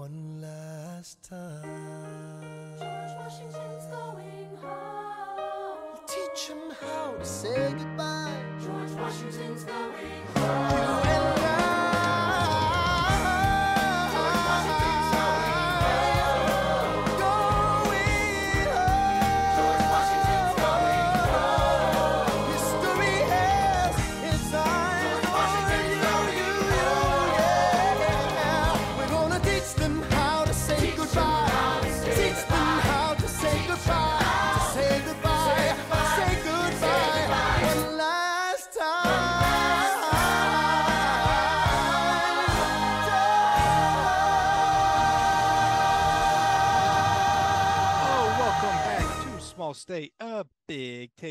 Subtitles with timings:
[0.00, 1.60] one last time.
[2.78, 5.98] George Washington's going home.
[6.06, 8.32] Teach him how to say goodbye.
[8.64, 11.39] George Washington's going You home.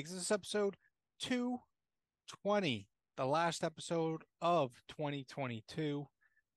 [0.10, 0.76] This is episode
[1.22, 6.08] 220, the last episode of 2022.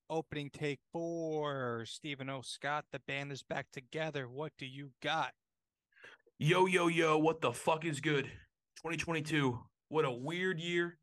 [0.08, 2.40] Opening take for Stephen O.
[2.40, 2.86] Scott.
[2.92, 4.26] The band is back together.
[4.26, 5.32] What do you got?
[6.38, 8.24] Yo, yo, yo, what the fuck is good?
[8.76, 9.58] 2022.
[9.90, 10.96] What a weird year,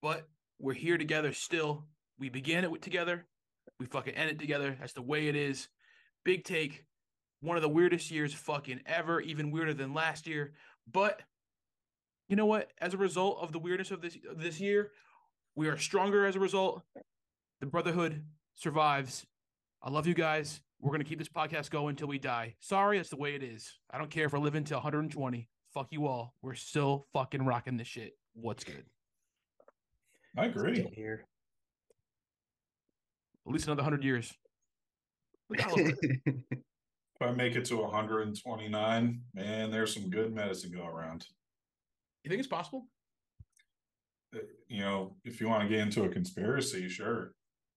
[0.00, 0.28] but
[0.60, 1.86] we're here together still.
[2.16, 3.26] We began it together.
[3.80, 4.76] We fucking end it together.
[4.78, 5.68] That's the way it is.
[6.24, 6.84] Big take.
[7.40, 10.52] One of the weirdest years fucking ever, even weirder than last year.
[10.90, 11.22] But
[12.32, 12.70] you know what?
[12.78, 14.92] As a result of the weirdness of this of this year,
[15.54, 16.82] we are stronger as a result.
[17.60, 19.26] The brotherhood survives.
[19.82, 20.62] I love you guys.
[20.80, 22.54] We're gonna keep this podcast going until we die.
[22.58, 23.70] Sorry, that's the way it is.
[23.90, 25.50] I don't care if we're living to 120.
[25.74, 26.32] Fuck you all.
[26.40, 28.14] We're still fucking rocking this shit.
[28.32, 28.86] What's good?
[30.34, 30.88] I agree.
[30.94, 31.26] here.
[33.46, 34.32] At least another hundred years.
[37.20, 41.26] If I make it to 129, man, there's some good medicine go around.
[42.24, 42.86] You think it's possible?
[44.34, 47.32] Uh, You know, if you want to get into a conspiracy, sure.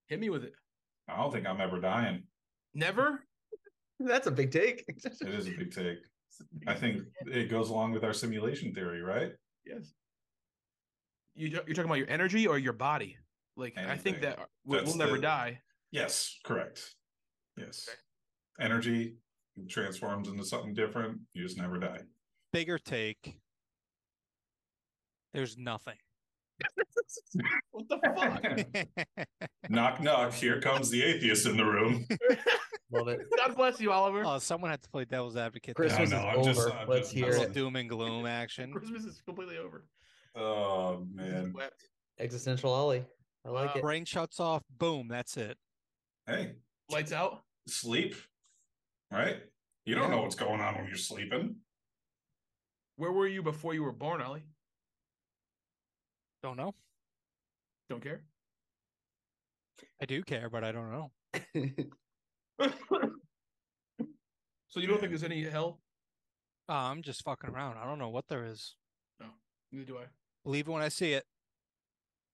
[0.08, 0.54] Hit me with it.
[1.08, 2.24] I don't think I'm ever dying.
[2.74, 3.24] Never.
[4.00, 4.86] That's a big take.
[4.88, 6.00] It is a big take.
[6.68, 9.32] I think it goes along with our simulation theory, right?
[9.66, 9.94] Yes.
[11.34, 13.18] You you're talking about your energy or your body?
[13.56, 15.62] Like I think that we'll, we'll never the- die.
[15.92, 16.94] Yes, correct.
[17.58, 17.88] Yes.
[17.90, 18.66] Okay.
[18.66, 19.16] Energy
[19.70, 21.20] transforms into something different.
[21.34, 22.00] You just never die.
[22.52, 23.40] Bigger take.
[25.36, 25.96] There's nothing.
[27.72, 29.28] What the fuck?
[29.70, 30.34] knock, knock.
[30.34, 32.06] Here comes the atheist in the room.
[32.92, 33.22] Love it.
[33.38, 34.24] God bless you, Oliver.
[34.26, 35.76] oh, someone had to play devil's advocate.
[35.78, 35.88] there.
[35.88, 36.72] Christmas no, is I'm just- over.
[36.74, 37.60] I'm Let's just hear A messing little it.
[37.60, 38.74] doom and gloom action.
[38.74, 39.86] Christmas is completely over.
[40.36, 41.54] Oh, man.
[42.20, 43.06] Existential Ollie.
[43.46, 43.74] I like Wow.
[43.76, 43.82] it.
[43.82, 44.64] Brain shuts off.
[44.70, 45.08] Boom.
[45.10, 45.58] That's it.
[46.26, 46.54] Hey,
[46.90, 47.44] Lights out.
[47.68, 48.16] sleep,
[49.12, 49.38] right?
[49.86, 50.16] You don't Yeah.
[50.16, 51.58] know what's going on when you're sleeping.
[52.96, 54.44] Where were you before you were born, Ollie?
[56.46, 56.76] Don't know.
[57.90, 58.22] Don't care.
[60.00, 61.10] I do care, but I don't know.
[64.68, 65.80] so you don't think there's any hell?
[66.70, 67.80] Uh, I'm just fucking around.
[67.80, 68.76] I don't know what there is.
[69.20, 69.26] No,
[69.72, 70.04] neither do I.
[70.44, 71.24] Believe it when I see it.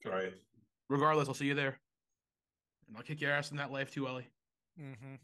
[0.06, 0.34] Right.
[0.90, 1.80] Regardless, I'll see you there.
[2.90, 4.28] And I'll kick your ass in that life too, Ellie.
[4.78, 5.16] hmm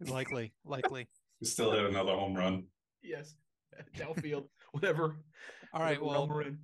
[0.00, 1.08] Likely, likely.
[1.40, 2.68] You still hit another home run.
[3.02, 3.34] Yes.
[3.98, 4.46] Downfield.
[4.72, 5.16] Whatever.
[5.74, 6.00] All right.
[6.00, 6.58] whatever Well, we're in.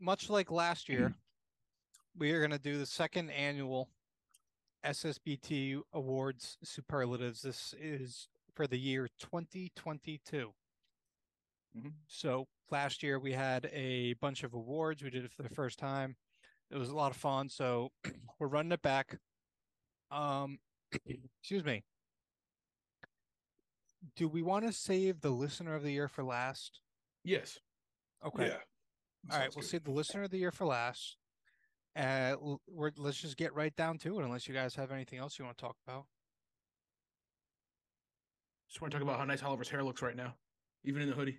[0.00, 1.14] Much like last year,
[2.16, 3.88] we are going to do the second annual
[4.84, 7.42] SSBT Awards Superlatives.
[7.42, 10.54] This is for the year 2022.
[11.76, 11.92] Mhm.
[12.06, 15.02] So last year we had a bunch of awards.
[15.02, 16.16] We did it for the first time.
[16.70, 17.48] It was a lot of fun.
[17.48, 17.92] So
[18.38, 19.18] we're running it back.
[20.10, 20.58] Um,
[21.40, 21.84] excuse me.
[24.14, 26.80] Do we want to save the listener of the year for last?
[27.24, 27.58] Yes.
[28.24, 28.46] Okay.
[28.48, 28.58] Yeah.
[29.30, 29.70] All right, Sounds we'll good.
[29.70, 31.16] save the listener of the year for last.
[31.96, 32.36] Uh,
[32.68, 35.44] we're, let's just get right down to it, unless you guys have anything else you
[35.44, 36.04] want to talk about.
[38.68, 40.34] Just want to talk about how nice Oliver's hair looks right now,
[40.84, 41.38] even in the hoodie.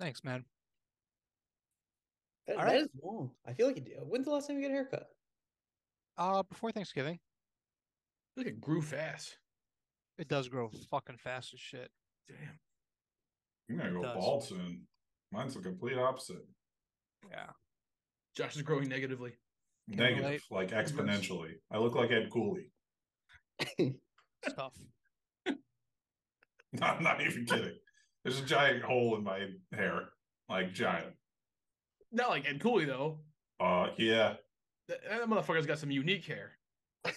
[0.00, 0.44] Thanks, man.
[2.46, 2.80] That, All that right.
[2.82, 3.30] is long.
[3.46, 3.92] I feel like you do.
[4.02, 5.06] When's the last time you got a haircut?
[6.18, 7.18] Uh, before Thanksgiving,
[8.36, 9.38] Look, it grew fast.
[10.18, 11.90] it does grow fucking fast as shit.
[12.28, 12.58] Damn.
[13.70, 14.14] I'm gonna go does.
[14.16, 14.82] bald soon.
[15.32, 16.44] Mine's the complete opposite.
[17.30, 17.46] Yeah.
[18.36, 19.32] Josh is growing negatively.
[19.86, 20.42] Negative, relate.
[20.50, 21.52] like exponentially.
[21.70, 22.70] I look like Ed Cooley.
[24.48, 24.72] Stuff.
[26.82, 27.76] I'm not even kidding.
[28.24, 30.08] There's a giant hole in my hair,
[30.48, 31.14] like giant.
[32.10, 33.20] Not like Ed Cooley though.
[33.60, 34.34] Uh, yeah.
[34.88, 36.52] That, that motherfucker's got some unique hair.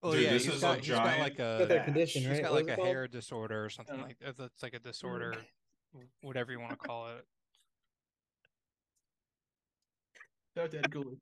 [0.00, 1.84] Oh Dude, yeah, this he's is got, a he's got giant like a that patch.
[1.86, 2.42] condition, he's right?
[2.42, 2.86] got What like a called?
[2.86, 4.04] hair disorder or something Yeah.
[4.04, 4.36] like that.
[4.38, 5.34] That's like a disorder,
[6.20, 7.24] whatever you want to call it.
[10.58, 11.18] Shout out to Ed Cooley.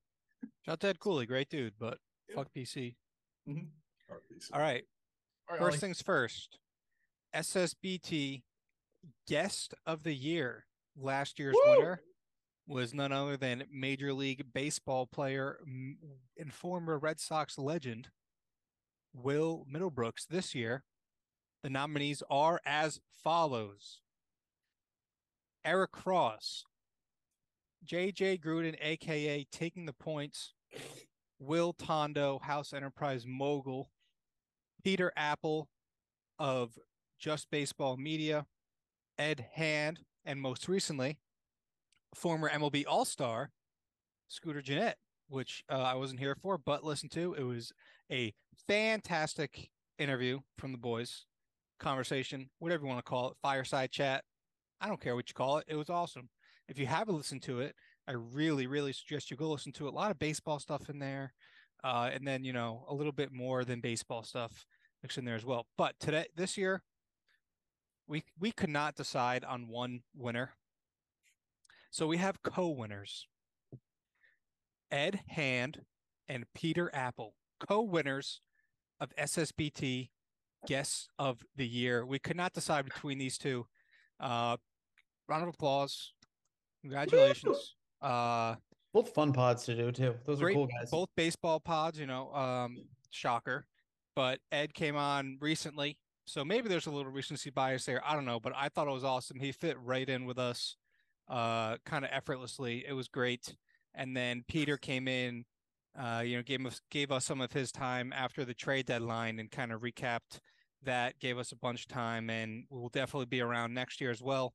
[0.64, 1.98] Shout out to Ed Cooley, great dude, but
[2.28, 2.36] Yeah.
[2.36, 2.96] fuck PC.
[3.46, 3.50] RBC.
[3.50, 4.54] Mm-hmm.
[4.54, 4.84] All right.
[5.48, 5.78] All right, First Ollie.
[5.78, 6.58] things first.
[7.34, 8.44] SSBT
[9.26, 10.64] guest of the year
[10.96, 11.70] last year's Woo!
[11.78, 12.00] winner
[12.66, 15.60] was none other than Major League Baseball player
[16.38, 18.08] and former Red Sox legend
[19.12, 20.26] Will Middlebrooks.
[20.28, 20.84] This year,
[21.62, 24.00] the nominees are as follows:
[25.64, 26.64] Eric Cross,
[27.86, 30.54] JJ Gruden, aka Taking the Points,
[31.38, 33.90] Will Tondo, House Enterprise mogul,
[34.82, 35.68] Peter Apple
[36.38, 36.78] of
[37.18, 38.46] Just Baseball Media,
[39.18, 41.18] Ed Hand, and most recently,
[42.14, 43.50] former MLB All Star
[44.28, 44.96] Scooter Gennett,
[45.28, 47.34] which uh, I wasn't here for, but listened to.
[47.34, 47.72] It was
[48.10, 48.34] a
[48.66, 51.26] fantastic interview from the boys,
[51.78, 54.24] conversation, whatever you want to call it, fireside chat.
[54.80, 55.64] I don't care what you call it.
[55.68, 56.28] It was awesome.
[56.68, 57.74] If you haven't listened to it,
[58.08, 59.92] I really, really suggest you go listen to it.
[59.92, 61.32] A lot of baseball stuff in there.
[61.84, 64.66] Uh, and then, you know, a little bit more than baseball stuff
[65.02, 65.66] mixed in there as well.
[65.76, 66.82] But today, this year,
[68.08, 70.54] we we could not decide on one winner.
[71.90, 73.26] So we have co-winners.
[74.90, 75.82] Ed Hand
[76.28, 78.40] and Peter Apple, co-winners
[79.00, 80.10] of SSBT
[80.66, 82.06] Guests of the Year.
[82.06, 83.66] We could not decide between these two.
[84.18, 84.56] Uh,
[85.28, 86.12] round of applause.
[86.86, 87.74] Congratulations.
[88.00, 88.54] Uh,
[88.92, 90.14] Both fun pods to do too.
[90.24, 90.90] Those great, are cool guys.
[90.90, 93.66] both baseball pods, you know, um, shocker.
[94.14, 98.00] But Ed came on recently, so maybe there's a little recency bias there.
[98.06, 99.40] I don't know, but I thought it was awesome.
[99.40, 100.76] He fit right in with us,
[101.28, 102.84] uh, kind of effortlessly.
[102.86, 103.54] It was great.
[103.94, 105.44] And then Peter came in,
[105.98, 109.40] uh, you know, gave us gave us some of his time after the trade deadline
[109.40, 110.40] and kind of recapped
[110.84, 114.10] that, gave us a bunch of time, and we will definitely be around next year
[114.10, 114.54] as well.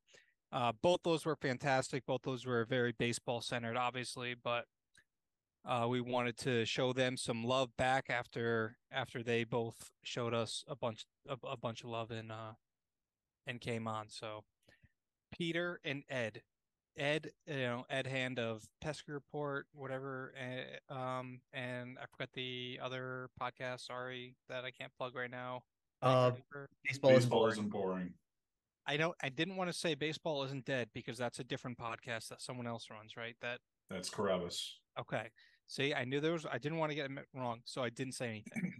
[0.52, 2.04] Uh, both those were fantastic.
[2.06, 4.66] Both those were very baseball centered, obviously, but
[5.64, 10.64] uh, we wanted to show them some love back after after they both showed us
[10.68, 12.52] a bunch a, a bunch of love and uh
[13.46, 14.08] and came on.
[14.08, 14.44] So
[15.32, 16.42] Peter and Ed,
[16.98, 20.34] Ed, you know Ed Hand of Pesky Report, whatever,
[20.90, 23.86] uh, um, and I forgot the other podcast.
[23.86, 25.62] Sorry that I can't plug right now.
[26.02, 26.32] Uh,
[26.84, 27.52] baseball, is Baseball boring.
[27.52, 28.14] isn't boring.
[28.86, 29.14] I don't.
[29.22, 32.66] I didn't want to say baseball isn't dead because that's a different podcast that someone
[32.66, 33.36] else runs, right?
[33.40, 33.58] That
[33.90, 34.78] That's Carabas.
[34.98, 35.28] okay.
[35.68, 36.46] See, I knew there was.
[36.50, 38.72] I didn't want to get it wrong, so I didn't say anything.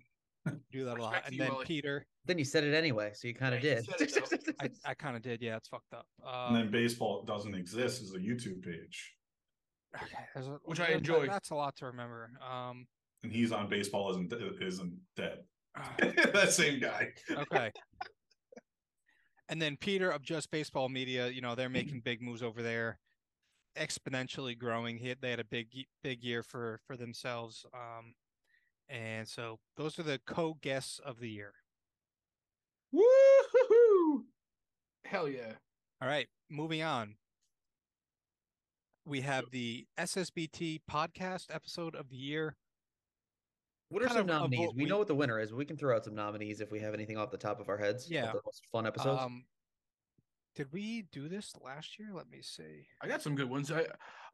[0.72, 1.66] Do that a lot, and then Willie.
[1.66, 4.12] Peter, Then you said it anyway, so you kind of Yeah, did.
[4.12, 5.40] it, I, I kind of did.
[5.40, 6.06] Yeah, it's fucked up.
[6.26, 9.14] And Um, then baseball doesn't exist as a YouTube page.
[9.94, 11.26] okay, a- Which I that- enjoy.
[11.28, 12.32] That's a lot to remember.
[12.44, 12.86] Um,
[13.22, 15.44] And he's on baseball isn't isn't dead.
[15.76, 15.94] ah,
[16.32, 17.12] that same guy.
[17.30, 17.70] okay.
[19.52, 22.98] And then Peter of Just Baseball Media, you know, they're making big moves over there,
[23.78, 24.96] exponentially growing.
[24.96, 25.68] He, they had a big,
[26.02, 27.66] big year for for themselves.
[27.74, 28.14] Um,
[28.88, 31.52] and so those are the co-guests of the year.
[32.92, 34.24] Woo-hoo-hoo!
[35.04, 35.52] Hell yeah.
[36.00, 37.16] All right, moving on.
[39.04, 42.56] We have the SSBT podcast episode of the year.
[43.92, 44.58] What are some nominees?
[44.66, 45.52] vote- we, we- know what the winner is.
[45.52, 47.76] We can throw out some nominees if we have anything off the top of our
[47.76, 48.10] heads.
[48.10, 48.32] Yeah.
[48.32, 49.20] the most fun episodes.
[49.22, 49.44] Um,
[50.54, 52.08] did we do this last year?
[52.14, 52.86] Let me see.
[53.00, 53.70] I got some good ones.
[53.72, 53.86] I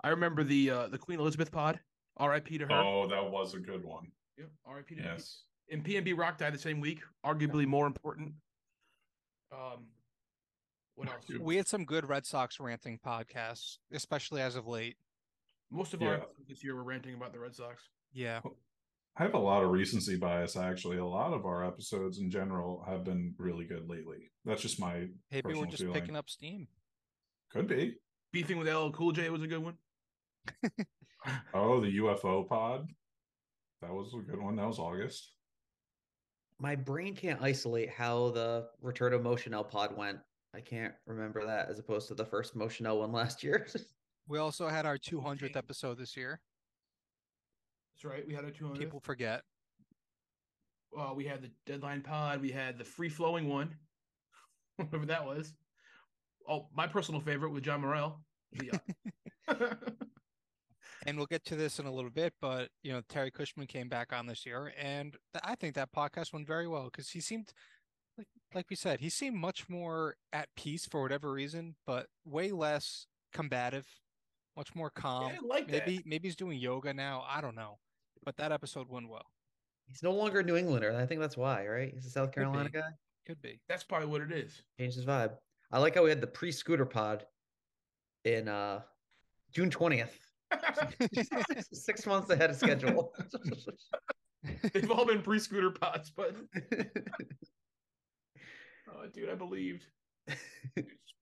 [0.03, 1.79] I remember the uh the Queen Elizabeth pod.
[2.17, 2.59] R.I.P.
[2.59, 2.73] to her.
[2.73, 4.11] Oh, that was a good one.
[4.39, 4.49] Yep.
[4.67, 4.97] R.I.P.
[4.97, 5.13] to her.
[5.13, 5.43] Yes.
[5.71, 6.99] And PNB Rock died the same week.
[7.25, 8.33] Arguably more important.
[9.53, 9.87] Um,
[10.97, 11.25] what else?
[11.41, 14.97] We had some good Red Sox ranting podcasts, especially as of late.
[15.71, 16.15] Most of our Yeah.
[16.15, 17.85] episodes this year were ranting about the Red Sox.
[18.13, 18.41] Yeah.
[19.19, 20.99] I have a lot of recency bias actually.
[20.99, 24.31] A lot of our episodes in general have been really good lately.
[24.45, 25.95] That's just my Maybe we're just feeling.
[25.95, 26.69] picking up steam.
[27.51, 27.97] could be.
[28.33, 29.77] Beefing with LL Cool J was a good one.
[31.53, 32.87] Oh, the UFO pod.
[33.83, 34.55] That was a good one.
[34.55, 35.33] That was August.
[36.61, 40.19] My brain can't isolate how the Return of Motion L pod went.
[40.55, 43.67] I can't remember that as opposed to the first Motion L one last year.
[44.29, 46.41] We also had our 200th episode this year.
[48.03, 48.27] That's right.
[48.27, 48.79] We had a 200.
[48.79, 49.43] People forget.
[50.97, 52.41] Uh, we had the deadline pod.
[52.41, 53.75] We had the free flowing one,
[54.77, 55.53] whatever that was.
[56.49, 58.21] Oh, my personal favorite with John Morrell.
[59.49, 59.59] Uh,
[61.07, 63.89] And we'll get to this in a little bit, but you know, Terry Cushman came
[63.89, 67.21] back on this year, and th- I think that podcast went very well because he
[67.21, 67.53] seemed
[68.19, 72.51] like like we said, he seemed much more at peace for whatever reason, but way
[72.51, 73.87] less combative,
[74.57, 75.29] much more calm.
[75.29, 75.87] I didn't like that.
[75.87, 77.25] maybe maybe he's doing yoga now.
[77.27, 77.79] I don't know,
[78.29, 79.25] but that episode went well.
[79.87, 80.95] He's no longer a New Englander.
[80.95, 81.91] I think that's why, right?
[81.95, 82.79] He's a South Carolina be.
[82.79, 82.91] guy.
[83.27, 83.59] Could be.
[83.71, 84.61] That's probably what it is.
[84.79, 85.31] Changed his vibe.
[85.73, 87.25] I like how we had the pre-scooter pod
[88.27, 88.83] in uh
[89.55, 90.11] June 20th.
[91.73, 93.15] Six months ahead of schedule.
[94.75, 96.37] They've all been pre scooter pods, but
[98.91, 99.87] Uh, dude, I believed.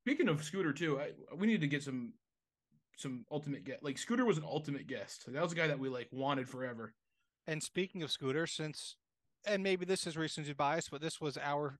[0.02, 2.14] Speaking of Scooter too, I we need to get some
[2.96, 3.82] some ultimate guest.
[3.82, 5.24] Like Scooter was an ultimate guest.
[5.32, 6.94] That was a guy that we like wanted forever.
[7.46, 8.96] And speaking of Scooter, since
[9.46, 11.78] and maybe this is recency bias, but this was our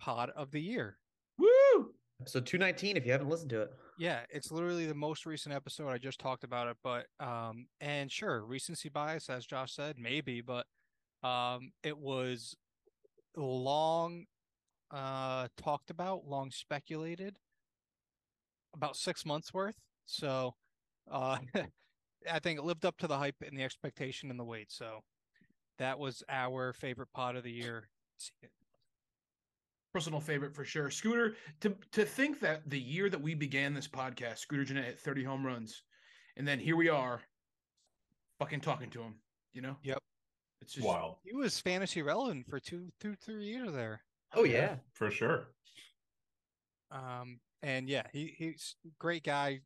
[0.00, 0.96] pod of the year.
[1.38, 1.92] Woo!
[2.20, 3.72] Episode 219, if you haven't listened to it.
[3.98, 5.88] Yeah, it's literally the most recent episode.
[5.88, 10.40] I just talked about it, but um, and sure, recency bias, as Josh said, maybe,
[10.40, 10.66] but
[11.22, 12.56] um, it was
[13.36, 14.24] long
[14.90, 17.36] uh talked about, long speculated,
[18.74, 19.76] about six months worth.
[20.10, 20.54] So,
[21.10, 21.38] uh,
[22.30, 24.70] I think it lived up to the hype and the expectation and the wait.
[24.70, 25.00] So,
[25.78, 27.88] that was our favorite pod of the year.
[29.94, 30.90] Personal favorite for sure.
[30.90, 35.00] Scooter, to to think that the year that we began this podcast, Scooter Gennett hit
[35.00, 35.82] 30 home runs,
[36.36, 37.22] and then here we are
[38.38, 39.14] fucking talking to him,
[39.52, 39.76] you know?
[39.82, 39.98] Yep.
[40.62, 44.02] It's just Wild He was fantasy relevant for two, two, three years there.
[44.34, 44.76] Oh, yeah.
[44.92, 45.48] for sure.
[46.90, 49.60] Um, and yeah, he he's great guy.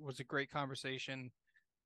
[0.00, 1.30] Was a great conversation.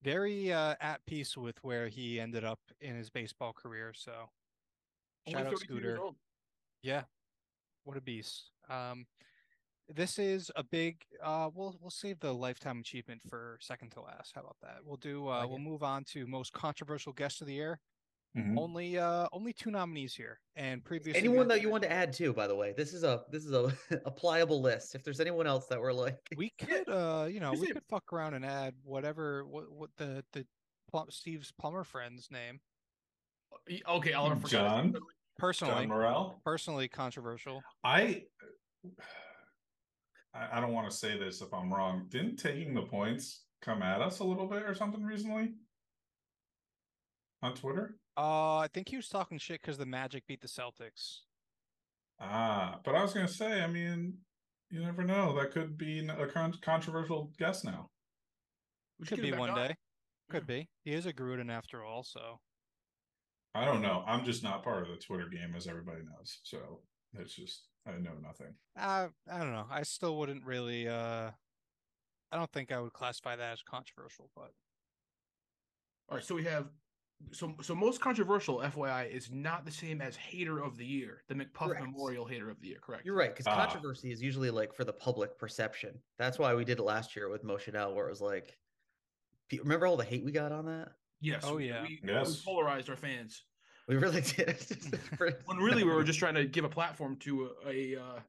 [0.03, 3.93] Very uh, at peace with where he ended up in his baseball career.
[3.95, 4.13] So
[5.29, 5.99] shout out Scooter.
[6.83, 7.03] yeah,
[7.85, 8.51] what a beast.
[8.69, 9.07] Um,
[9.89, 10.97] this is a big.
[11.23, 14.33] Uh, we'll we'll save the lifetime achievement for second to last.
[14.35, 14.79] How about that?
[14.85, 15.29] We'll do.
[15.29, 15.63] Uh, Like we'll it.
[15.63, 17.79] move on to most controversial guest of the year.
[18.37, 18.59] Mhm.
[18.59, 22.15] Only uh only two nominees here, and previously Anyone had- that you want to add
[22.15, 24.95] to, by the way, this is a this is a, a pliable list.
[24.95, 27.75] If there's anyone else that we're like, we could uh you know Is we it-
[27.75, 30.47] could fuck around and add whatever what what the the
[31.11, 32.61] Steve's plumber friend's name
[33.87, 34.51] Okay, I'll forget.
[34.51, 34.95] John,
[35.39, 36.41] personally John Morrell.
[36.45, 37.63] personally controversial.
[37.85, 38.25] I
[40.35, 42.07] I I don't want to say this if I'm wrong.
[42.09, 45.53] Didn't taking the points come at us a little bit or something recently
[47.43, 47.99] on Twitter?
[48.17, 51.21] Uh, I think he was talking shit because the Magic beat the Celtics.
[52.21, 54.15] Ah, but I was gonna say, I mean,
[54.71, 55.35] you never know.
[55.35, 57.89] That could be a con- controversial guess now.
[59.01, 59.57] We Could be one on.
[59.57, 59.75] day.
[60.31, 60.69] Could be.
[60.85, 62.41] He is a Gruden after all, so
[63.55, 64.05] I don't know.
[64.07, 66.39] I'm just not part of the Twitter game, as everybody knows.
[66.45, 66.81] So
[67.19, 68.55] it's just I know nothing.
[68.79, 69.67] uh, I don't know.
[69.71, 70.87] I still wouldn't really.
[70.89, 71.31] Uh,
[72.31, 74.53] I don't think I would classify that as controversial, but
[76.09, 76.67] All right, so we have
[77.31, 81.35] so so most controversial FYI is not the same as hater of the year, the
[81.35, 81.83] McPuff Correct.
[81.83, 83.05] Memorial hater of the year, correct?
[83.07, 83.55] you're right, because Ah.
[83.55, 85.99] controversy is usually like for the public perception.
[86.19, 88.59] That's why we did it last year with Motionel, where it was like,
[89.53, 90.89] remember all the hate we got on that?
[91.21, 91.43] Yes.
[91.47, 91.83] Oh, we- yeah.
[91.83, 92.43] We, we Yes.
[92.43, 93.45] polarized our fans.
[93.89, 94.57] We really did.
[95.47, 98.21] When really we were just trying to give a platform to a a, uh,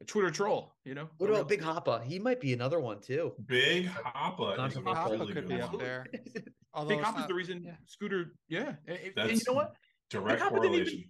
[0.00, 1.08] a Twitter troll, you know?
[1.18, 2.02] What about Big Hoppa?
[2.04, 3.32] He might be another one too.
[3.46, 6.06] Big Hoppa is a Hoppa really could good be up there.
[6.74, 7.72] Although Big it's Hoppa's not- the reason yeah.
[7.86, 8.74] Scooter, yeah.
[8.86, 9.74] And, and you know what?
[10.10, 11.04] Direct Hoppa didn't even-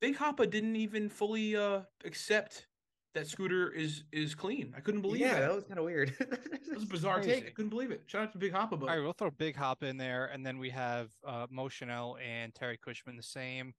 [0.00, 2.66] Big Hoppa didn't even fully uh accept
[3.14, 4.74] that Scooter is is clean.
[4.76, 5.26] I couldn't believe it.
[5.26, 5.48] yeah, that.
[5.48, 6.14] that was kind of weird.
[6.74, 7.46] That was a bizarre take.
[7.46, 8.02] I couldn't believe it.
[8.06, 10.44] Shout out to Big Hoppa, but All right, we'll throw Big Hop in there, and
[10.44, 13.74] then we have uh, Motionel and Terry Cushman the same.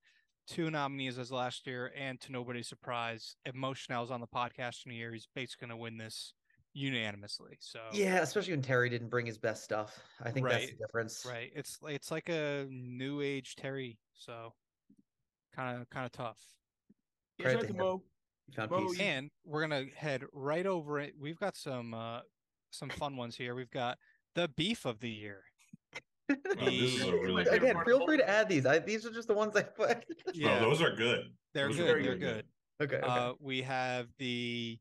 [0.48, 4.92] Two nominees as last year, and to nobody's surprise, if Motionel's on the podcast in
[4.92, 6.34] a year, he's basically going to win this
[6.76, 7.58] unanimously.
[7.60, 9.98] So yeah, especially when Terry didn't bring his best stuff.
[10.22, 11.26] I think that's the difference.
[11.28, 11.52] right.
[11.56, 14.54] It's it's like a new age Terry, so
[15.56, 16.38] kind of kind of tough.
[17.42, 17.74] credit to to.
[17.74, 18.04] Mo.
[18.56, 19.00] Found peace.
[19.00, 21.14] And we're gonna head right over it.
[21.20, 22.20] We've got some uh
[22.70, 23.56] some fun ones here.
[23.56, 23.98] We've got
[24.36, 25.44] the beef of the year.
[26.30, 27.86] Oh, this is a really Again, good Again, one.
[27.86, 28.66] feel free to add these.
[28.66, 30.06] I, these are just the ones I put.
[30.34, 31.26] Yeah, No, those are good.
[31.54, 31.86] they're those good.
[31.86, 32.46] very They're good.
[32.80, 32.94] good.
[32.94, 32.96] okay.
[32.98, 33.08] okay.
[33.08, 34.78] Uh, we have the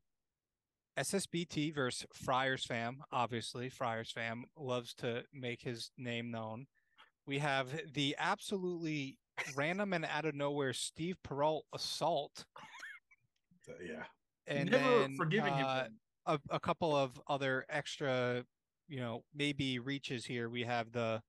[0.97, 3.03] SSBT versus Friars fam.
[3.11, 6.65] Obviously, Friars fam loves to make his name known.
[7.27, 9.17] We have the absolutely
[9.55, 12.45] random and out of nowhere Steve Peralt assault,
[13.67, 14.03] Uh, yeah.
[14.47, 15.87] and Never then forgiving uh,
[16.25, 18.43] for- a, a couple of other extra,
[18.87, 20.49] you know, maybe reaches here.
[20.49, 21.21] We have the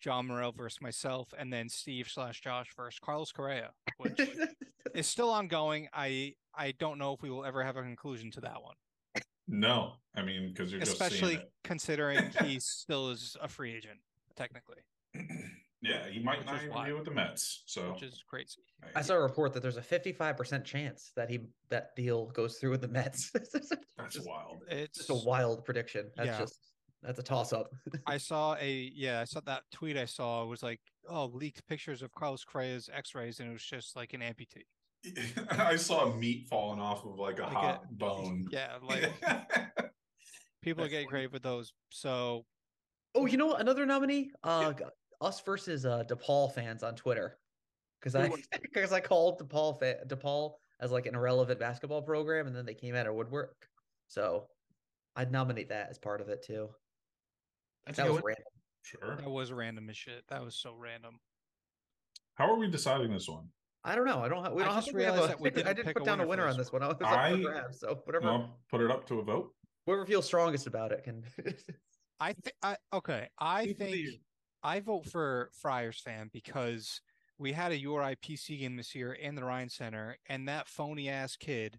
[0.00, 4.18] John Morel versus myself, and then Steve slash Josh versus Carlos Correa, which
[4.94, 5.88] is still ongoing.
[5.92, 8.74] I I don't know if we will ever have a conclusion to that one.
[9.46, 13.98] No, I mean because you're just especially considering he still is a free agent
[14.36, 14.78] technically,
[15.82, 16.86] yeah, he might Which not even wild.
[16.86, 17.62] be with the Mets.
[17.66, 18.60] So which is crazy.
[18.94, 22.70] I saw a report that there's a 55% chance that he that deal goes through
[22.70, 23.30] with the Mets.
[23.34, 23.50] that's
[24.14, 24.62] just, wild.
[24.68, 26.10] It's just a wild prediction.
[26.16, 26.38] That's Yeah.
[26.38, 26.58] just
[27.02, 27.70] that's a toss up.
[28.06, 32.02] I saw a yeah, I saw that tweet I saw was like, oh, leaked pictures
[32.02, 34.64] of Carlos Correa's X-rays, and it was just like an amputee.
[35.50, 38.46] I saw meat falling off of like a Like hot a- bone.
[38.50, 39.10] Yeah, like
[40.62, 41.22] people are That's getting funny.
[41.22, 41.72] great with those.
[41.90, 42.44] So
[43.14, 43.60] oh, you know what?
[43.60, 44.30] Another nominee?
[44.42, 44.84] Uh g-
[45.22, 47.38] us versus uh DePaul fans on Twitter.
[48.00, 48.30] Because I
[48.62, 52.74] because I called DePaul fa- DePaul as like an irrelevant basketball program, and then they
[52.74, 53.54] came out of woodwork.
[54.08, 54.46] So
[55.16, 56.70] I'd nominate that as part of it too.
[57.86, 58.22] That's That was one.
[58.26, 58.44] random.
[58.82, 59.16] Sure.
[59.16, 60.24] That was random as shit.
[60.28, 61.18] That was so random.
[62.34, 63.48] How are we deciding this one?
[63.84, 64.20] I don't know.
[64.22, 64.52] I don't have.
[64.52, 66.02] We I don't have just to we have a- that we I didn't didn't put
[66.02, 66.82] a down a winner winner on this this one.
[66.82, 67.80] I was up for I- grabs.
[67.80, 69.52] So whatever, Well, put it up to a vote.
[69.86, 71.24] whoever feels strongest about it can.
[72.20, 73.28] I think I okay.
[73.38, 74.20] I Team for the think.
[74.62, 77.00] I vote for Friars fan because
[77.38, 81.08] we had a URI PC game this year in the Ryan Center, and that phony
[81.08, 81.78] ass kid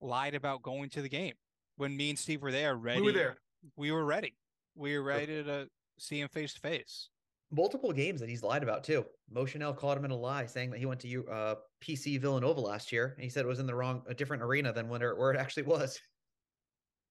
[0.00, 1.34] lied about going to the game.
[1.76, 3.00] When me and Steve were there, ready.
[3.02, 3.36] We were there.
[3.76, 4.34] We were ready.
[4.76, 5.68] We were ready to
[5.98, 7.08] see him face to face.
[7.50, 9.04] Multiple games that he's lied about too.
[9.34, 12.60] Motionell caught him in a lie, saying that he went to U- uh, PC Villanova
[12.60, 15.00] last year, and he said it was in the wrong, a different arena than when
[15.00, 15.98] it, where it actually was.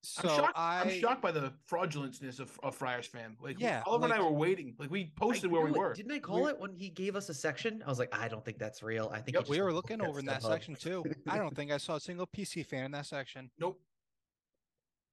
[0.03, 0.53] So I'm shocked.
[0.59, 3.35] I, I'm shocked by the fraudulentness of, of Friars fan.
[3.41, 4.75] Like, Yeah, Oliver and I were waiting.
[4.77, 5.77] Like, we posted where we it.
[5.77, 5.93] were.
[5.95, 7.81] Didn't I call We- it when he gave us a section?
[7.83, 9.09] I was like, I don't think that's real.
[9.11, 9.47] I think Yep.
[9.49, 11.03] We were looking over in that StubHub." section too.
[11.27, 13.49] I don't think I saw a single PC fan in that section.
[13.57, 13.79] Nope.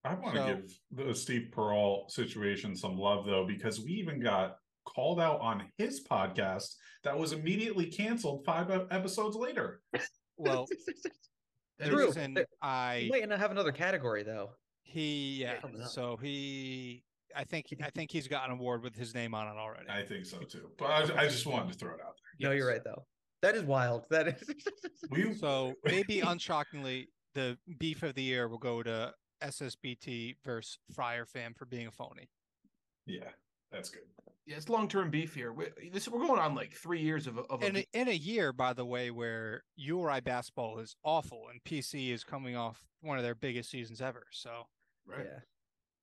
[0.05, 4.21] I want to So- give the Steve Pearl situation some love though, because we even
[4.21, 9.81] got called out on his podcast that was immediately canceled five episodes later.
[10.39, 10.67] Well,
[11.79, 12.09] the True.
[12.09, 14.55] is- reason There- I He might not have another category though.
[14.83, 17.05] he yeah, so he
[17.37, 19.89] I think I think he's got an award with his name on it already.
[19.89, 20.71] I think so too.
[20.79, 22.49] But I, I just wanted to throw it out there.
[22.51, 23.05] No, you're right though.
[23.43, 24.07] That is wild.
[24.11, 24.43] That is.
[25.11, 29.13] We So maybe unshockingly, the beef of the year will go to
[29.43, 32.29] SSBT versus Friar Fan for being a phony.
[33.07, 33.31] yeah,
[33.71, 34.03] that's good.
[34.47, 35.53] Yeah, it's long term beef here.
[35.53, 38.09] We, this we're going on like three years of a, of a In a, in
[38.09, 42.83] a year, by the way, where URI basketball is awful and PC is coming off
[43.01, 44.25] one of their biggest seasons ever.
[44.33, 44.67] So,
[45.07, 45.25] right.
[45.25, 45.41] Yeah.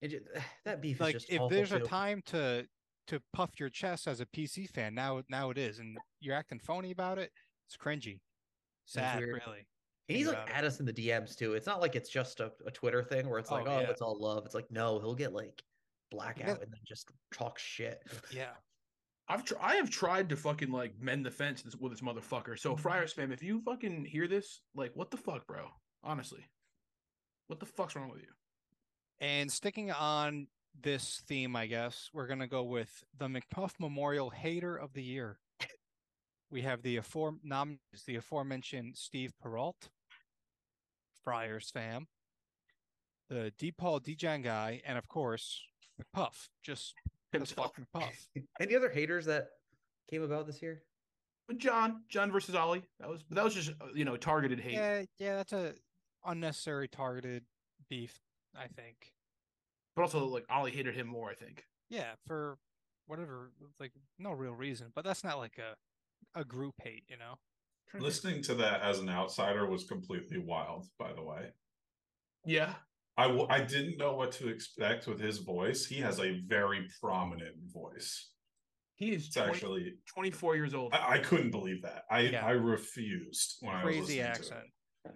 [0.01, 0.21] It ju-
[0.65, 2.65] that beef like, is just if awful, there's a time to
[3.07, 6.59] to puff your chest as a PC fan, now now it is, and you're acting
[6.59, 7.31] phony about it.
[7.67, 8.19] It's cringy,
[8.85, 9.41] sad, weird.
[9.45, 9.67] really.
[10.09, 11.53] And he's like about at us in the DMs too.
[11.53, 13.89] It's not like it's just a, a Twitter thing where it's like, Oh, oh, yeah.
[13.89, 14.43] it's all love.
[14.45, 15.61] It's like, no, he'll get like
[16.09, 18.01] blackout and then just talk shit.
[18.33, 18.49] Yeah.
[19.31, 22.57] I've tr- I have tried to fucking like mend the fence this- with this motherfucker.
[22.57, 23.21] So Friars mm-hmm.
[23.21, 25.67] fam, if you fucking hear this, like, what the fuck, bro?
[26.03, 26.43] Honestly,
[27.47, 28.29] what the fuck's wrong with you?
[29.21, 30.47] And sticking on
[30.81, 35.37] this theme, I guess we're gonna go with the McPuff Memorial Hater of the Year.
[36.51, 39.89] We have the afore nominees, the aforementioned Steve Peralt,
[41.23, 42.07] Friars fam,
[43.29, 45.61] the DePaul Dejan guy, and of course
[46.13, 46.93] Puff, just
[47.33, 47.73] just Himself.
[47.75, 48.43] fuck McPuff.
[48.59, 49.49] Any other haters that
[50.09, 50.83] came about this year?
[51.57, 54.73] John, John versus Ollie, that was that was just uh, you know targeted hate.
[54.73, 55.73] Yeah, yeah, that's a
[56.25, 57.43] unnecessary targeted
[57.89, 58.19] beef,
[58.55, 59.13] I think.
[59.95, 61.29] But also like Ollie hated him more.
[61.29, 61.65] I think.
[61.89, 62.57] Yeah, for
[63.07, 67.39] whatever, like no real reason, but that's not like a a group hate, you know.
[67.97, 71.49] Listening to that as an outsider was completely wild, by the way.
[72.45, 72.75] Yeah.
[73.17, 75.85] I, w- I didn't know what to expect with his voice.
[75.85, 78.29] He has a very prominent voice.
[78.95, 80.93] He is 20 actually 24 years old.
[80.93, 82.03] I, I couldn't believe that.
[82.11, 82.45] I Yeah.
[82.45, 84.65] I refused when I was Crazy listening accent.
[85.05, 85.15] To it.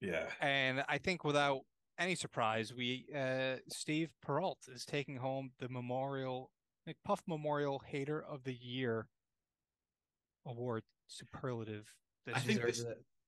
[0.00, 1.60] Yeah, And I think without
[1.98, 6.50] any surprise, we uh Steve Peralt is taking home the Memorial
[6.88, 9.08] McPuff Memorial Hater of the Year
[10.46, 11.92] award superlative.
[12.26, 12.66] This I think year.
[12.68, 12.84] this-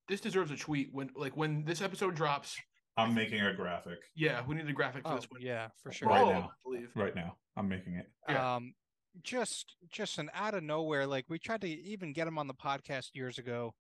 [0.09, 2.57] this deserves a tweet when like when this episode drops.
[2.97, 5.41] I'm making a graphic Yeah, we need a graphic for Oh this one.
[5.41, 6.09] yeah, for For sure.
[6.09, 6.43] Right all of now.
[6.51, 6.91] I believe.
[6.97, 7.37] right now.
[7.57, 8.07] I'm making it.
[8.29, 8.57] Yeah.
[8.57, 8.75] Um,
[9.23, 11.07] just just an out of nowhere.
[11.07, 13.75] Like we tried to even get him on the podcast years ago,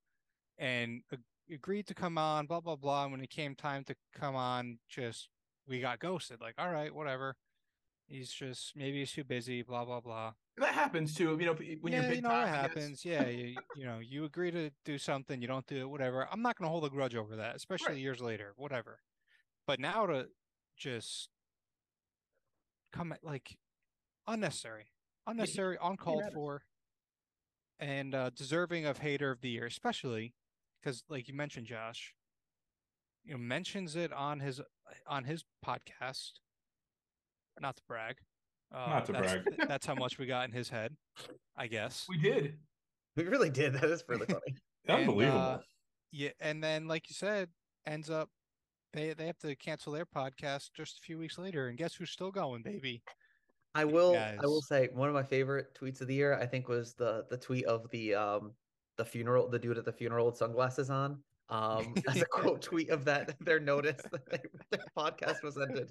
[0.58, 1.02] and
[1.52, 2.46] agreed to come on.
[2.46, 3.02] Blah blah blah.
[3.04, 5.28] And when it came time to come on, just
[5.66, 6.40] we got ghosted.
[6.40, 7.36] Like all right, whatever.
[8.06, 9.62] He's just maybe he's too busy.
[9.62, 10.32] Blah blah blah.
[10.60, 11.36] That happens too.
[11.40, 13.04] You know, when yeah, you're big you know time, happens.
[13.04, 16.28] Yeah, you, you know, you agree to do something, you don't do it, whatever.
[16.30, 18.02] I'm not gonna hold a grudge over that, especially Right.
[18.02, 19.00] years later, whatever.
[19.66, 20.28] But now to
[20.76, 21.30] just
[22.92, 23.56] come at like
[24.26, 24.90] unnecessary,
[25.26, 26.34] unnecessary, uncalled matters.
[26.34, 26.62] for,
[27.80, 30.34] and uh, deserving of hater of the year, especially
[30.80, 32.14] because, like you mentioned, Josh,
[33.24, 34.60] you know, mentions it on his
[35.06, 36.32] on his podcast.
[37.60, 38.16] Not to brag.
[38.72, 39.68] Uh, Not to that's, brag.
[39.68, 40.94] That's how much we got in his head,
[41.56, 42.06] I guess.
[42.08, 42.56] We did.
[43.16, 43.72] We really did.
[43.74, 44.54] That is really funny.
[44.88, 45.38] And, Unbelievable.
[45.38, 45.58] uh,
[46.10, 47.48] Yeah, and then like you said,
[47.86, 48.30] ends up
[48.94, 52.10] they they have to cancel their podcast just a few weeks later, and guess who's
[52.10, 53.02] still going, baby?
[53.74, 54.16] I will.
[54.16, 56.34] I will say one of my favorite tweets of the year.
[56.34, 58.52] I think was the the tweet of the um
[58.96, 61.18] the funeral, the dude at the funeral with sunglasses on.
[61.50, 64.38] Um, as a quote tweet of that their notice that they,
[64.70, 65.90] their podcast was ended.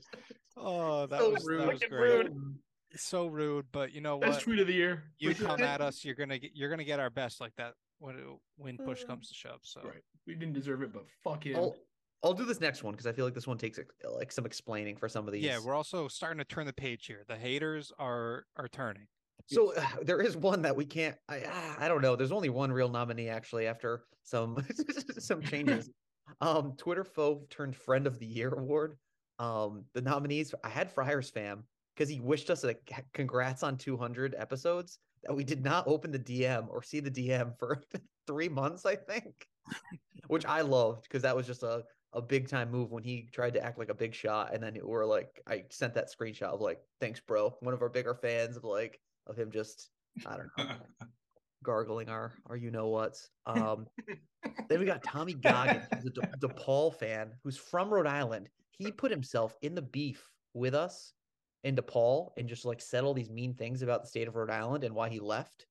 [0.58, 1.62] Oh, that So was rude.
[1.62, 1.92] that was great.
[2.26, 2.58] rude.
[2.96, 4.42] So rude, but you know Best what?
[4.42, 5.04] tweet of the year.
[5.20, 8.38] You come at us, you're gonna get you're gonna get our best like that when
[8.58, 9.60] when push Uh, comes to shove.
[9.64, 10.04] So Right.
[10.26, 11.56] We didn't deserve it, but fuck him.
[11.56, 11.76] I'll
[12.24, 14.98] I'll do this next one because I feel like this one takes like some explaining
[14.98, 15.44] for some of these.
[15.44, 17.24] yeah, we're also starting to turn the page here.
[17.28, 19.08] The haters are are turning.
[19.48, 21.16] So uh, there is one that we can't.
[21.28, 22.16] I ah, I don't know.
[22.16, 24.66] There's only one real nominee actually after some
[25.20, 25.90] some changes.
[26.42, 28.98] um, Twitter foe turned friend of the year award.
[29.40, 31.64] Um, the nominees I had Friars fam
[32.00, 32.76] because he wished us a
[33.14, 37.52] congrats on 200 episodes that we did not open the DM or see the DM
[37.60, 37.84] for
[38.28, 38.86] three months.
[38.86, 39.46] I think,
[40.28, 41.84] which I loved because that was just a
[42.14, 44.76] a big time move when he tried to act like a big shot and then
[44.82, 48.58] we're like I sent that screenshot of like thanks bro one of our bigger fans
[48.58, 49.92] of like of him just
[50.26, 50.74] I don't know
[51.64, 53.30] gargling our our you know what's.
[53.46, 53.86] Um,
[54.70, 58.50] then we got Tommy Goggins, who's a De- DePaul fan who's from Rhode Island.
[58.72, 61.14] He put himself in the beef with us
[61.64, 64.50] in DePaul and just like said all these mean things about the state of Rhode
[64.50, 65.66] Island and why he left.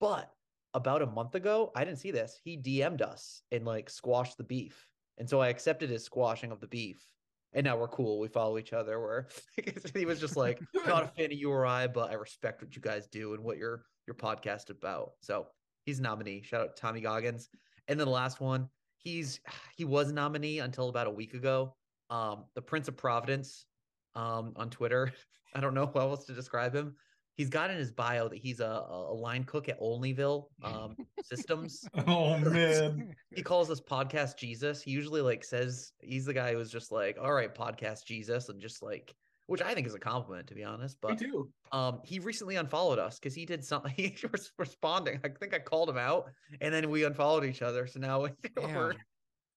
[0.00, 0.30] But
[0.74, 2.40] about a month ago, I didn't see this.
[2.42, 4.88] He DM'd us and like squashed the beef.
[5.18, 7.04] And so I accepted his squashing of the beef.
[7.52, 8.18] And now we're cool.
[8.18, 8.98] We follow each other.
[8.98, 9.28] Where
[9.94, 12.74] he was just like, not a fan of you or I, but I respect what
[12.74, 15.12] you guys do and what your your podcast about.
[15.20, 15.46] So
[15.84, 16.42] he's a nominee.
[16.42, 17.48] Shout out to Tommy Goggins.
[17.88, 19.40] And then the last one, he's
[19.76, 21.76] he was nominee until about a week ago.
[22.08, 23.66] Um, the Prince of Providence
[24.14, 25.12] um on Twitter.
[25.54, 26.96] I don't know how else to describe him.
[27.34, 31.82] He's got in his bio that he's a, a line cook at Olneyville um, Systems.
[32.06, 33.14] oh man.
[33.34, 34.82] He calls us podcast Jesus.
[34.82, 38.60] He usually like says he's the guy who's just like, all right, podcast Jesus, and
[38.60, 39.14] just like,
[39.46, 40.96] which I think is a compliment to be honest.
[41.02, 41.50] Me But too.
[41.72, 43.92] um, he recently unfollowed us because he did something.
[43.96, 45.18] He was responding.
[45.24, 47.86] I think I called him out, and then we unfollowed each other.
[47.86, 48.94] So now we're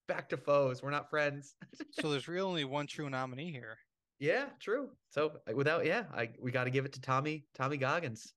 [0.08, 0.82] back to foes.
[0.82, 1.54] We're not friends.
[1.90, 3.76] so there's really only one true nominee here.
[4.18, 4.90] Yeah, true.
[5.10, 8.32] So without, yeah, I we got to give it to Tommy Tommy Goggins,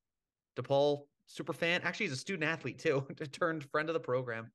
[0.56, 1.80] DePaul super fan.
[1.84, 3.06] Actually, he's a student athlete too.
[3.32, 4.50] turned friend of the program.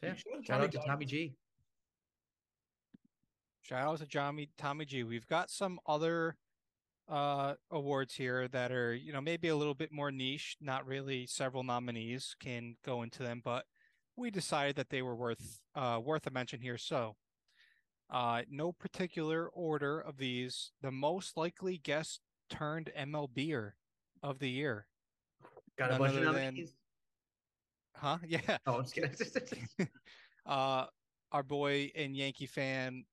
[0.00, 1.34] So yeah, shout out to Tommy G.
[3.62, 5.04] Shout out to Tommy Tommy G.
[5.04, 6.36] We've got some other
[7.08, 11.26] uh awards here that are, you know, maybe a little bit more niche, not really
[11.26, 13.66] several nominees can go into them, but
[14.16, 16.78] we decided that they were worth uh worth a mention here.
[16.78, 17.14] So
[18.12, 22.20] uh no particular order of these, the most likely guest
[22.50, 23.72] turned MLBer
[24.22, 24.86] of the year.
[25.78, 26.74] Got a None bunch of nominees.
[27.96, 28.18] Huh?
[28.26, 28.58] Yeah.
[28.66, 29.68] Oh, I'm just kidding.
[30.46, 30.86] uh
[31.32, 33.04] our boy and Yankee fan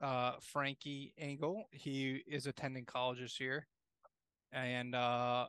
[0.00, 1.68] uh Frankie Engel.
[1.70, 3.66] He is attending college this year.
[4.52, 5.46] And uh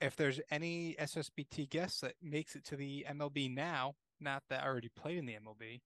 [0.00, 4.66] if there's any SSBT guest that makes it to the MLB now, not that I
[4.66, 5.80] already played in the MLB,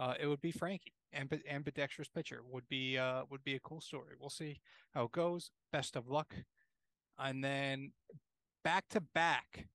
[0.00, 0.92] uh it would be Frankie.
[1.14, 4.14] Ambi- ambidextrous pitcher would be uh would be a cool story.
[4.18, 4.60] We'll see
[4.92, 5.50] how it goes.
[5.72, 6.34] Best of luck.
[7.18, 7.92] And then
[8.64, 9.66] back to back,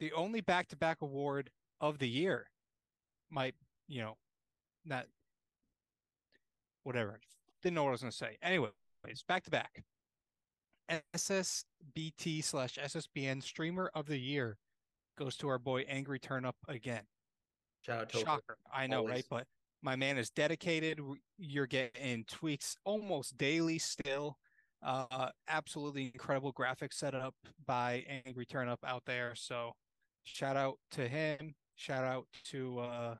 [0.00, 1.50] the only back to back award
[1.80, 2.50] of the year
[3.30, 3.54] might,
[3.88, 4.16] you know,
[4.84, 5.06] not
[6.82, 7.20] whatever.
[7.62, 8.38] Didn't know what I was going to say.
[8.42, 8.72] Anyways,
[9.28, 9.84] back to back.
[11.14, 14.58] SSBT slash SSBN streamer of the year
[15.16, 17.02] goes to our boy Angry Turn Up again.
[17.82, 18.58] Shout out to Shocker.
[18.72, 19.24] I know, right?
[19.28, 19.46] But
[19.82, 21.00] my man is dedicated.
[21.38, 24.36] You're getting tweets almost daily still.
[24.82, 27.34] Uh, absolutely incredible graphic setup
[27.66, 29.34] by Angry Turn Up out there.
[29.34, 29.72] So
[30.24, 31.54] shout out to him.
[31.76, 33.14] Shout out to uh,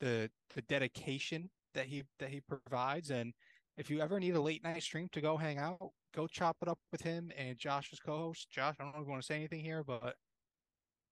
[0.00, 3.10] the the dedication that he that he provides.
[3.10, 3.32] And
[3.76, 6.68] if you ever need a late night stream to go hang out, go chop it
[6.68, 8.48] up with him and Josh's co-host.
[8.50, 10.14] Josh, I don't know if you want to say anything here, but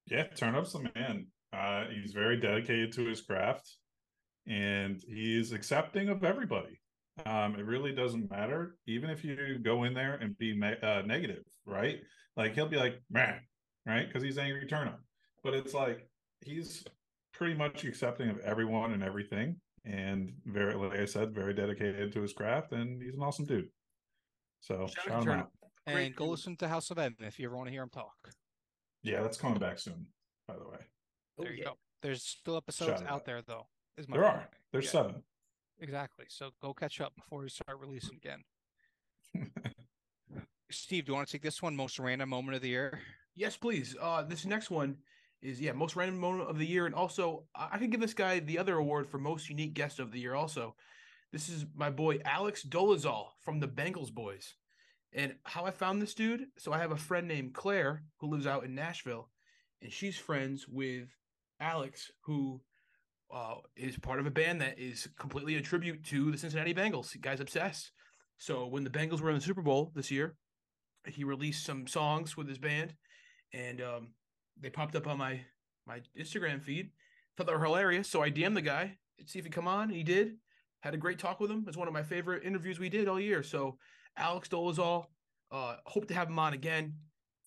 [0.07, 1.27] Yeah, turn up's the man.
[1.53, 3.77] Uh, he's very dedicated to his craft,
[4.47, 6.81] and he's accepting of everybody.
[7.27, 11.03] Um, it really doesn't matter, even if you go in there and be me- uh,
[11.03, 12.01] negative, right?
[12.37, 13.41] Like he'll be like, man,
[13.87, 14.07] right?
[14.07, 15.01] Because he's angry turn up,
[15.45, 16.09] but it's like
[16.41, 16.85] he's
[17.35, 22.23] pretty much accepting of everyone and everything, and very, like I said, very dedicated to
[22.23, 23.69] his craft, and he's an awesome dude.
[24.61, 25.51] So Shout out shout him out.
[25.87, 27.91] Great and go listen to House of M if you ever want to hear him
[27.91, 28.15] talk.
[29.03, 30.07] Yeah, that's coming back soon.
[30.49, 30.79] By the way,
[31.39, 31.65] Oh, There you yeah.
[31.71, 31.73] go.
[32.03, 33.25] There's still episodes out out.
[33.27, 33.67] there though.
[33.97, 34.37] Is my there point.
[34.37, 34.49] are.
[34.73, 35.23] There's Yeah, seven.
[35.81, 36.27] Exactly.
[36.29, 38.43] So go catch up before we start releasing again.
[40.71, 41.77] Steve, do you want to take this one?
[41.77, 43.01] Most random moment of the year.
[43.35, 43.97] Yes, please.
[44.01, 44.97] Uh, this next one
[45.43, 48.39] is yeah, most random moment of the year, and also I could give this guy
[48.41, 50.35] the other award for most unique guest of the year.
[50.35, 50.75] Also,
[51.33, 54.55] this is my boy Alex Dolezal from the Bengals boys.
[55.15, 56.47] And how I found this dude?
[56.57, 59.29] So I have a friend named Claire who lives out in Nashville,
[59.83, 61.09] and she's friends with
[61.61, 62.63] Alex, who
[63.33, 67.13] uh, is part of a band that is completely a tribute to the Cincinnati Bengals.
[67.13, 67.93] The guy's obsessed.
[68.37, 70.37] So when the Bengals were in the Super Bowl this year,
[71.07, 72.95] he released some songs with his band,
[73.53, 74.09] and um,
[74.61, 75.41] they popped up on my
[75.87, 76.91] my Instagram feed.
[77.37, 79.89] Thought they were hilarious, so I DM'd the guy to see if he'd come on.
[79.89, 80.37] He did.
[80.81, 81.65] Had a great talk with him.
[81.67, 83.43] It's one of my favorite interviews we did all year.
[83.43, 83.79] So
[84.17, 85.07] Alex Dolezal,
[85.51, 86.95] uh, hope to have him on again.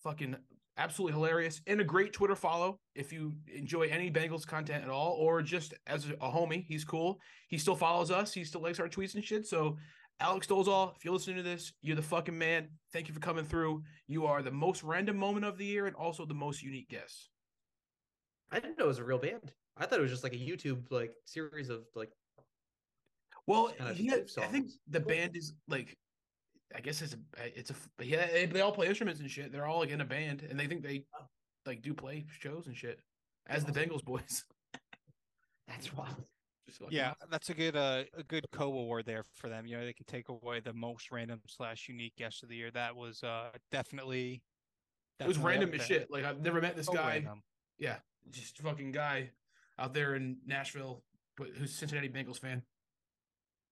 [0.02, 0.36] Fucking
[0.78, 5.12] absolutely hilarious and a great Twitter follow if you enjoy any Bengals content at all,
[5.12, 6.64] or just as a, homie.
[6.66, 7.18] He's cool.
[7.48, 8.32] He still follows us.
[8.32, 9.46] He still likes our tweets and shit.
[9.46, 9.76] So
[10.20, 12.68] Alex Dolezal, if you're listening to this, you're the fucking man.
[12.92, 13.82] Thank you for coming through.
[14.06, 17.30] You are the most random moment of the year and also the most unique guest.
[18.50, 19.52] I didn't know it was a real band.
[19.76, 22.10] I thought it was just like a YouTube like series of like
[23.46, 23.96] Well, had-
[24.42, 25.96] I think the band is like,
[26.74, 27.74] I guess it's a, it's a,
[28.04, 29.52] yeah, they, they all play instruments and shit.
[29.52, 31.04] They're all like in a band, and they think they
[31.64, 33.00] like do play shows and shit
[33.46, 34.44] as the Bengals boys.
[35.68, 36.24] that's wild.
[36.68, 37.28] Just Yeah, awesome.
[37.30, 39.66] that's a good uh a good co-award there for them.
[39.66, 42.70] You know, they can take away the most random slash unique guest of the year.
[42.72, 44.42] That was uh definitely.
[45.20, 46.10] it was random as shit.
[46.10, 47.08] Like I've never met this So guy.
[47.14, 47.42] random.
[47.78, 47.96] Yeah,
[48.30, 49.30] just fucking guy
[49.78, 51.04] out there in Nashville,
[51.36, 52.62] but who's a Cincinnati Bengals fan.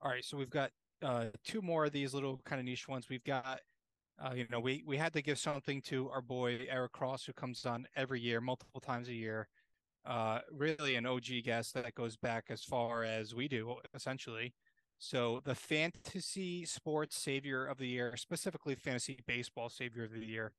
[0.00, 0.70] All right, so we've got
[1.02, 3.09] uh two more of these little kind of niche ones.
[3.09, 3.61] We've got
[4.18, 7.33] uh you know, we we had to give something to our boy Eric Cross who
[7.33, 9.48] comes on every year, multiple times a year.
[10.04, 14.54] Uh really an OG guest that goes back as far as we do essentially.
[14.98, 20.52] So the fantasy sports savior of the year, specifically fantasy baseball savior of the year.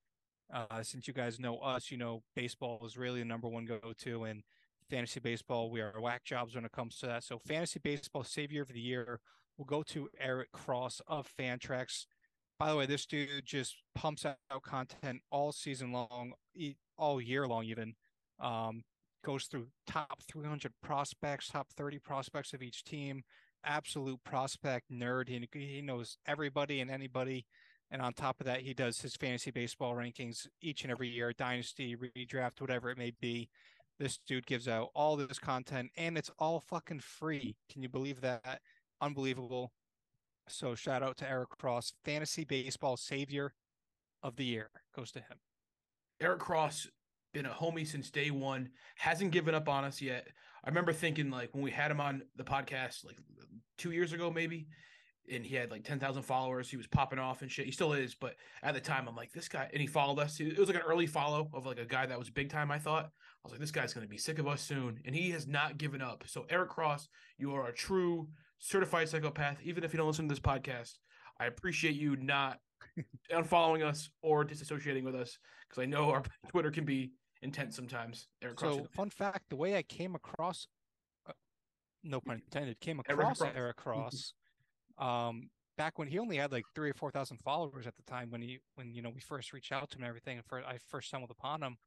[0.54, 4.24] Uh since you guys know us, you know baseball is really the number one go-to
[4.24, 4.44] and
[4.90, 7.24] fantasy baseball, we are whack jobs when it comes to that.
[7.24, 9.20] So fantasy baseball savior of the year
[9.58, 12.06] will go to Eric Cross of Fantrax.
[12.58, 16.34] By the way, this dude just pumps out content all season long,
[16.98, 17.96] all year long, even.
[18.40, 18.84] Um,
[19.26, 23.24] goes through top 300 prospects, top 30 prospects of each team.
[23.66, 25.28] Absolute prospect nerd.
[25.28, 27.46] He, he knows everybody and anybody.
[27.92, 31.34] And on top of that, he does his fantasy baseball rankings each and every year,
[31.34, 33.50] dynasty, redraft, whatever it may be.
[33.98, 37.56] This dude gives out all this content and it's all fucking free.
[37.72, 38.62] Can you believe that?
[39.02, 39.72] Unbelievable.
[40.48, 43.54] So shout out to Eric Cross, fantasy baseball savior
[44.22, 45.38] of the year goes to him.
[46.22, 46.88] Eric Cross
[47.34, 50.28] been a homie since day one, hasn't given up on us yet.
[50.64, 53.18] I remember thinking like when we had him on the podcast like
[53.78, 54.68] two years ago, maybe,
[55.32, 56.70] and he had like 10,000 followers.
[56.70, 57.66] He was popping off and shit.
[57.66, 60.40] He still is, but at the time, I'm like, this guy, and he followed us.
[60.40, 62.80] It was like an early follow of like a guy that was big time, I
[62.80, 63.06] thought.
[63.06, 65.00] I was like, this guy's going to be sick of us soon.
[65.06, 66.24] And he has not given up.
[66.28, 69.58] So, Eric Cross, you are a true certified psychopath.
[69.64, 70.94] Even if you don't listen to this podcast,
[71.40, 72.60] I appreciate you not
[73.32, 75.38] unfollowing us or disassociating with us
[75.68, 78.28] because I know our Twitter can be intense sometimes.
[78.42, 80.68] Eric Cross, So fun fact, the way I came across,
[81.28, 81.34] uh,
[82.04, 83.52] no pun intended, came across Cross.
[83.56, 84.34] Eric Cross,
[84.98, 88.30] um, back when he only had like three or four thousand followers at the time
[88.30, 90.66] when he when you know we first reached out to him and everything and first
[90.68, 91.78] I first stumbled upon him.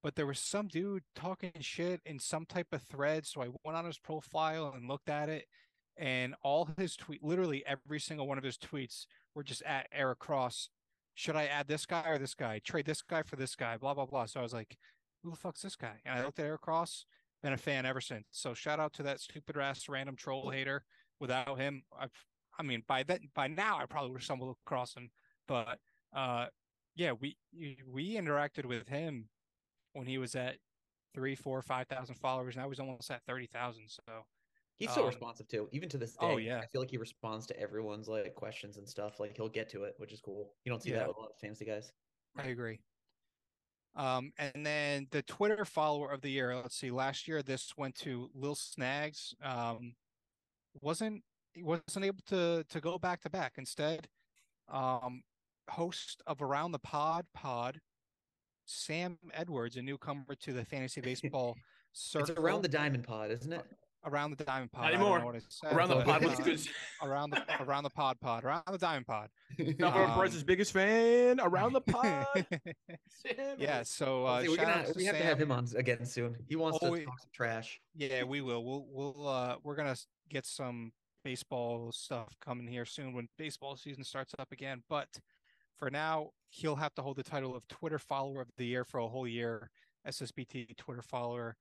[0.00, 3.76] But there was some dude talking shit in some type of thread, so I went
[3.76, 5.46] on his profile and looked at it,
[5.98, 10.20] and all his tweet, literally every single one of his tweets were just at Eric
[10.20, 10.70] Cross.
[11.14, 12.60] Should I add this guy or this guy?
[12.60, 13.76] Trade this guy for this guy?
[13.76, 14.26] Blah blah blah.
[14.26, 14.76] So I was like,
[15.22, 16.00] who the fuck's this guy?
[16.04, 17.04] And I looked at Eric Cross,
[17.42, 18.24] been a fan ever since.
[18.30, 20.84] So shout out to that stupid ass random troll hater.
[21.20, 22.12] Without him, I've,
[22.58, 25.10] I mean, by that, by now, I probably would have stumbled across him.
[25.48, 25.78] But
[26.14, 26.46] uh,
[26.94, 29.28] yeah, we we interacted with him
[29.94, 30.58] when he was at
[31.14, 32.56] three, four, five thousand followers.
[32.56, 33.88] Now he's almost at thirty thousand.
[33.88, 34.02] So
[34.78, 36.18] He's so Um, responsive too, even to this day.
[36.20, 36.60] oh, yeah.
[36.60, 39.18] I feel like he responds to everyone's like questions and stuff.
[39.18, 40.54] Like he'll get to it, which is cool.
[40.64, 40.98] You don't see Yeah.
[41.00, 41.92] that with a lot of fantasy guys.
[42.36, 42.80] I agree.
[43.96, 46.54] Um, and then the Twitter follower of the year.
[46.54, 46.92] Let's see.
[46.92, 49.34] Last year, this went to Lil Snags.
[49.42, 49.96] Um,
[50.80, 53.54] wasn't he wasn't able to to go back to back.
[53.58, 54.08] Instead,
[54.68, 55.24] um,
[55.68, 57.80] host of Around the Pod Pod,
[58.64, 61.56] Sam Edwards, a newcomer to the fantasy baseball
[61.92, 62.30] circle.
[62.30, 63.66] It's around the diamond pod, isn't it?
[64.04, 64.82] Around the Diamond Pod.
[64.82, 65.34] Not I anymore.
[65.48, 66.60] said, around the pod was good.
[67.02, 69.28] around the around the pod pod around the Diamond Pod.
[69.78, 72.26] Not Um, Perez's biggest fan around the pod.
[73.58, 73.82] Yeah.
[73.82, 76.36] So uh, say we're gonna out to we have to have him on again soon.
[76.48, 77.80] He wants Oh, to we- talk some trash.
[77.94, 78.64] Yeah, we will.
[78.64, 79.96] We'll we'll uh we're gonna
[80.28, 80.92] get some
[81.24, 84.82] baseball stuff coming here soon when baseball season starts up again.
[84.88, 85.08] But
[85.76, 88.98] for now, he'll have to hold the title of Twitter follower of the year for
[88.98, 89.70] a whole year.
[90.06, 91.56] SSBT Twitter follower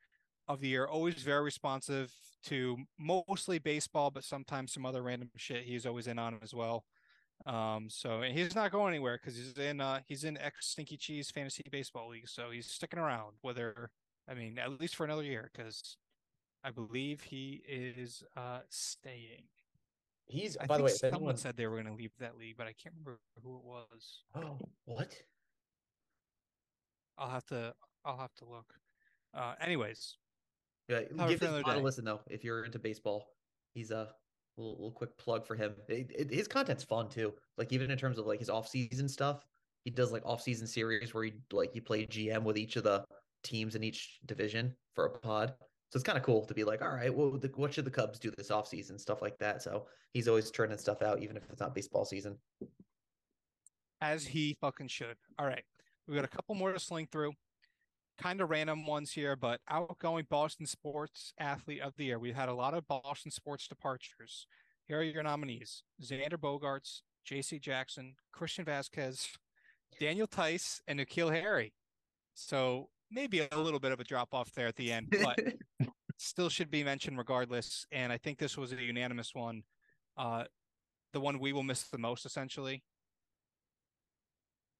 [0.47, 0.85] of the year.
[0.85, 2.11] Always very responsive
[2.45, 6.85] to mostly baseball, but sometimes some other random shit he's always in on as well.
[7.45, 10.97] Um, so and he's not going anywhere because he's in uh he's in X Stinky
[10.97, 13.33] Cheese Fantasy Baseball League, so he's sticking around.
[13.41, 13.91] Whether
[14.29, 15.97] I mean at least for another year because
[16.63, 19.43] I believe he is uh staying.
[20.25, 22.55] He's I by the way, someone anyone said they were going to leave that league,
[22.57, 24.23] but I can't remember who it was.
[24.35, 25.13] Oh, what?
[27.17, 28.73] I'll have to I'll have to look.
[29.33, 30.17] Uh, anyways,
[30.87, 33.27] Yeah, give this a listen though if you're into baseball.
[33.73, 34.13] He's a
[34.57, 35.75] little, little quick plug for him.
[35.87, 37.33] It- it- his content's fun too.
[37.57, 39.45] Like even in terms of like his off-season stuff,
[39.83, 43.05] he does like off-season series where he like you play GM with each of the
[43.43, 45.53] teams in each division for a pod.
[45.91, 47.91] So it's kind of cool to be like, all right, well, the, what should the
[47.91, 49.61] Cubs do this off-season stuff like that.
[49.61, 52.37] So he's always turning stuff out, even if it's not baseball season.
[54.01, 55.15] as he fucking should.
[55.39, 55.63] All right,
[56.07, 57.33] we got a couple more to sling through.
[58.17, 62.19] Kind of random ones here, but outgoing Boston sports athlete of the year.
[62.19, 64.47] We've had a lot of Boston sports departures.
[64.87, 67.59] Here are your nominees: Xander Bogaerts, J.C.
[67.59, 69.27] Jackson, Christian Vasquez,
[69.99, 71.73] Daniel Theis, and N'Keal Harry.
[72.33, 75.39] So maybe a little bit of a drop off there at the end, but
[76.17, 77.85] still should be mentioned regardless.
[77.91, 79.63] And I think this was a unanimous one.
[80.17, 80.45] Uh,
[81.13, 82.83] the one we will miss the most, essentially.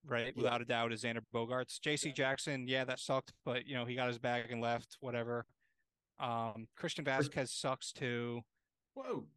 [0.10, 0.44] Right, Yeah.
[0.44, 1.80] without a doubt, is Xander Bogaerts.
[1.82, 5.46] JC Jackson, yeah, that sucked, but you know, he got his bag and left, whatever.
[6.20, 8.42] Um, Christian Vasquez sucks too,
[8.94, 9.28] Whoa.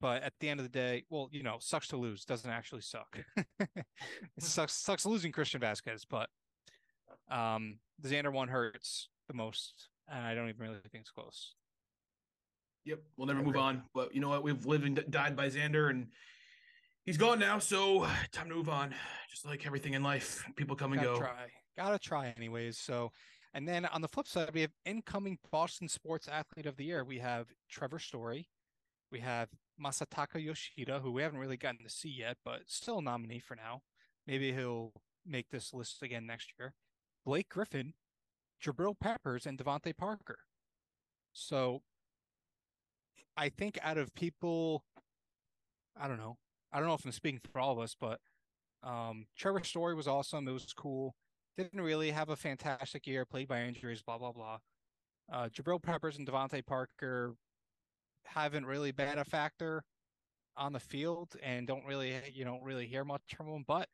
[0.00, 2.80] but at the end of the day, well, you know, sucks to lose, doesn't actually
[2.80, 3.22] suck.
[3.36, 3.46] it
[4.40, 6.30] sucks sucks losing Christian Vasquez, but
[7.30, 11.54] um the Xander one hurts the most, and I don't even really think it's close.
[12.84, 13.82] Yep, we'll never move on.
[13.92, 14.42] But you know what?
[14.42, 16.08] We've lived and died by Xander, and
[17.08, 17.58] he's gone now.
[17.58, 18.94] So time to move on.
[19.30, 21.18] Just like everything in life, people come and Gotta go.
[21.20, 21.46] try.
[21.76, 22.76] Gotta try anyways.
[22.76, 23.10] So
[23.54, 27.04] and then on the flip side, we have incoming Boston Sports Athlete of the Year.
[27.04, 28.46] We have Trevor Story.
[29.10, 29.48] We have
[29.82, 33.56] Masataka Yoshida, who we haven't really gotten to see yet, but still a nominee for
[33.56, 33.80] now.
[34.26, 34.92] Maybe he'll
[35.24, 36.74] make this list again next year.
[37.24, 37.94] Blake Griffin,
[38.62, 40.40] Jabril Peppers, and DeVante Parker.
[41.32, 41.80] So
[43.34, 44.84] I think out of people,
[45.98, 46.36] I don't know.
[46.72, 48.20] I don't know if I'm speaking for all of us, but
[48.82, 50.46] um, Trevor Story was awesome.
[50.48, 51.14] It was cool.
[51.56, 53.24] Didn't really have a fantastic year.
[53.24, 54.02] Played by injuries.
[54.02, 54.58] Blah blah blah.
[55.32, 57.34] Uh, Jabril Peppers and DeVante Parker
[58.26, 59.82] haven't really been a factor
[60.56, 63.64] on the field, and don't really you don't really hear much from them.
[63.66, 63.88] But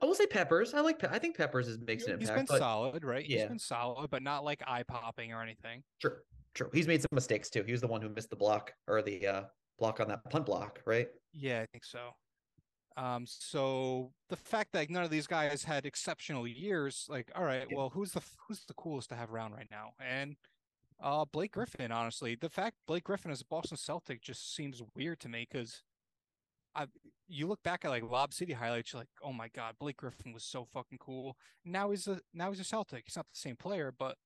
[0.00, 0.74] I will say Peppers.
[0.74, 0.98] I like.
[0.98, 2.48] Pe- I think Peppers is makes an he's impact.
[2.48, 3.28] He's been solid, right?
[3.28, 3.40] Yeah.
[3.40, 5.82] He's been solid, but not like eye popping or anything.
[6.00, 6.16] True,
[6.54, 6.70] true.
[6.72, 7.62] He's made some mistakes too.
[7.64, 9.42] He was the one who missed the block or the uh,
[9.78, 11.08] block on that punt block, right?
[11.32, 12.10] Yeah, I think so.
[12.96, 17.66] Um, so the fact that none of these guys had exceptional years, like, all right,
[17.68, 17.76] Yeah.
[17.76, 19.94] well, who's the who's the coolest to have around right now?
[19.98, 20.36] And
[21.00, 25.18] uh, Blake Griffin, honestly, the fact Blake Griffin is a Boston Celtic just seems weird
[25.20, 25.82] to me because
[26.76, 26.86] I
[27.26, 30.32] you look back at like Lob City highlights, you're like, oh my god, Blake Griffin
[30.32, 31.36] was so fucking cool.
[31.64, 33.04] Now he's a now he's a Celtic.
[33.06, 34.16] He's not the same player, but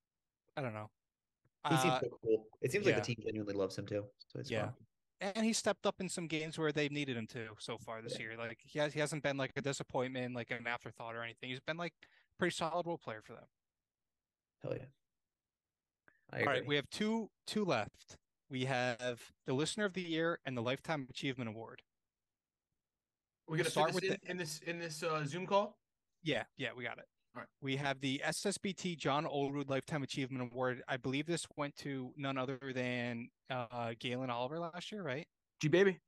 [0.58, 0.90] I don't know.
[1.70, 2.44] He seems Uh, so cool.
[2.60, 4.04] It seems like the team genuinely loves him too.
[4.26, 4.66] So it's Yeah.
[4.66, 4.74] fun.
[5.20, 8.18] And he stepped up in some games where they've needed him to so far this
[8.18, 8.34] year.
[8.38, 11.50] Like he has he hasn't been like a disappointment, like an afterthought or anything.
[11.50, 11.92] He's been like
[12.38, 13.46] pretty solid role player for them.
[14.62, 14.86] Hell yeah.
[16.32, 18.16] I All right, we have two two left.
[18.50, 21.82] We have the listener of the year and the lifetime achievement award.
[23.46, 25.78] We're gonna start start with in, in this in this uh, Zoom call.
[26.22, 27.06] Yeah, yeah, we got it.
[27.36, 27.48] All right.
[27.60, 30.82] We have the SSBT John Olerud Lifetime Achievement Award.
[30.88, 35.26] I believe this went to none other than uh, Galen Oliver last year, right?
[35.60, 35.98] G baby.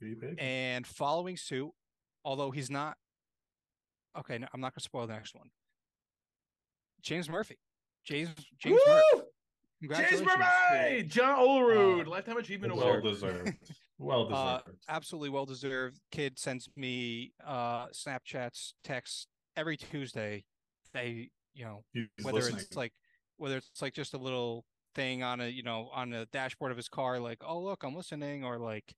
[0.00, 0.36] Be big.
[0.38, 1.70] And following suit,
[2.24, 2.96] although he's not
[4.18, 5.48] okay, no, I'm not gonna spoil the next one.
[7.02, 7.56] James Murphy.
[8.04, 9.02] James James Murphy.
[9.14, 9.22] Woo!
[9.82, 10.28] James Congratulations.
[10.72, 13.04] Murray, John Olerud, Uh, lifetime achievement well award.
[13.04, 13.52] deserved.
[13.96, 14.78] Well Uh, deserved.
[14.88, 16.00] absolutely well deserved.
[16.10, 20.44] Kid sends me uh Snapchats, texts every Tuesday.
[20.92, 22.60] They, you know, He's whether listening.
[22.60, 22.92] it's like
[23.36, 24.64] whether it's like just a little
[24.94, 27.96] thing on a you know on the dashboard of his car like oh look i'm
[27.96, 28.94] listening or like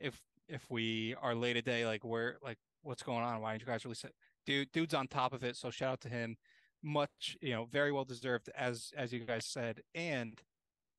[0.00, 3.60] if if we are late a day like where like what's going on why aren't
[3.60, 4.12] you guys really sit
[4.46, 6.36] dude dude's on top of it so shout out to him
[6.82, 10.40] much you know very well deserved as as you guys said and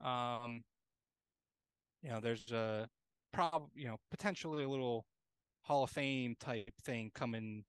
[0.04, 0.62] um
[2.04, 2.88] you know there's a
[3.34, 5.06] prob you know potentially a little
[5.64, 7.64] hall of fame type thing coming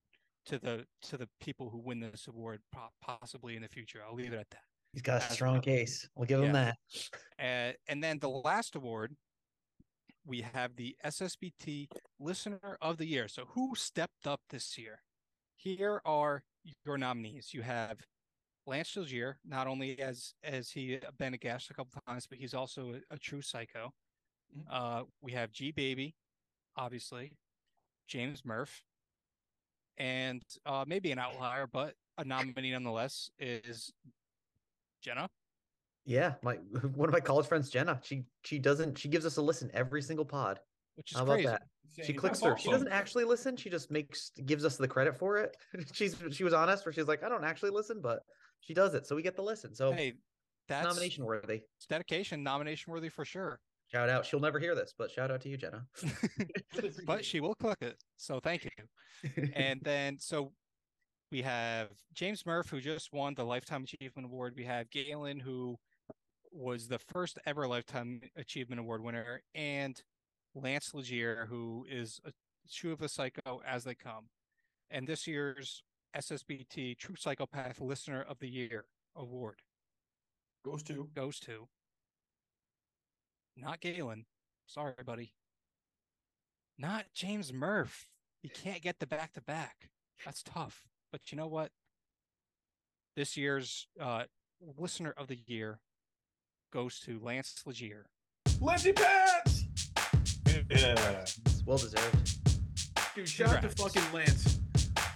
[0.47, 2.61] to the to the people who win this award
[3.01, 6.09] possibly in the future i'll leave it at that He's got a strong case.
[6.15, 6.77] We'll give him that.
[7.39, 9.15] uh, and then the last award,
[10.25, 11.87] we have the SSBT
[12.19, 13.27] Listener of the Year.
[13.27, 15.03] So who stepped up this year?
[15.55, 16.41] Here are
[16.83, 17.53] your nominees.
[17.53, 17.99] You have
[18.65, 22.55] Lance Delgier, not only as as he been a guest a couple times, but he's
[22.55, 23.93] also a, a true psycho.
[24.57, 24.63] Mhm.
[24.67, 26.15] Uh, we have G Baby,
[26.75, 27.33] obviously,
[28.07, 28.81] James Murph,
[29.97, 33.91] and uh, maybe an outlier, but a nominee nonetheless is
[35.01, 35.29] Jenna.
[36.05, 36.53] Yeah, my
[36.95, 37.99] one of my college friends, Jenna.
[38.03, 40.59] She she doesn't she gives us a listen every single pod.
[40.95, 41.47] Which is How about crazy.
[41.47, 41.61] that?
[42.03, 42.57] She clicks through.
[42.57, 43.55] She doesn't actually listen.
[43.55, 45.55] She just makes gives us the credit for it.
[45.93, 48.19] She's she was honest where she's like, I don't actually listen, but
[48.61, 49.73] She does it, so we get the listen.
[49.75, 50.13] So Hey,
[50.67, 51.61] that's nomination worthy.
[51.77, 53.59] it's dedication, nomination worthy for sure.
[53.91, 54.25] Shout out.
[54.25, 55.85] She'll never hear this, but shout out to you, Jenna.
[57.05, 57.97] but she will click it.
[58.17, 58.71] So thank you.
[59.53, 60.51] And then so
[61.31, 64.53] we have James Murph, who just won the Lifetime Achievement Award.
[64.55, 65.77] We have Galen, who
[66.51, 70.01] was the first ever Lifetime Achievement Award winner, and
[70.53, 72.31] Lance Legier, who is a
[72.71, 74.27] true of a psycho as they come.
[74.89, 75.83] And this year's
[76.15, 78.85] SSBT True Psychopath Listener of the Year
[79.15, 79.61] award
[80.63, 81.67] Goes to goes to
[83.57, 84.25] not Galen.
[84.65, 85.33] Sorry, buddy.
[86.77, 88.07] Not James Murph.
[88.41, 89.89] He can't get the back to back.
[90.23, 90.83] That's tough.
[91.11, 91.71] But you know what?
[93.15, 94.23] This year's uh,
[94.77, 95.79] listener of the year
[96.71, 98.05] goes to Lance Legier.
[98.61, 99.63] Lindsay Pants.
[100.69, 101.21] Yeah.
[101.21, 102.39] It's well deserved.
[103.15, 104.59] Dude, shout out to fucking Lance.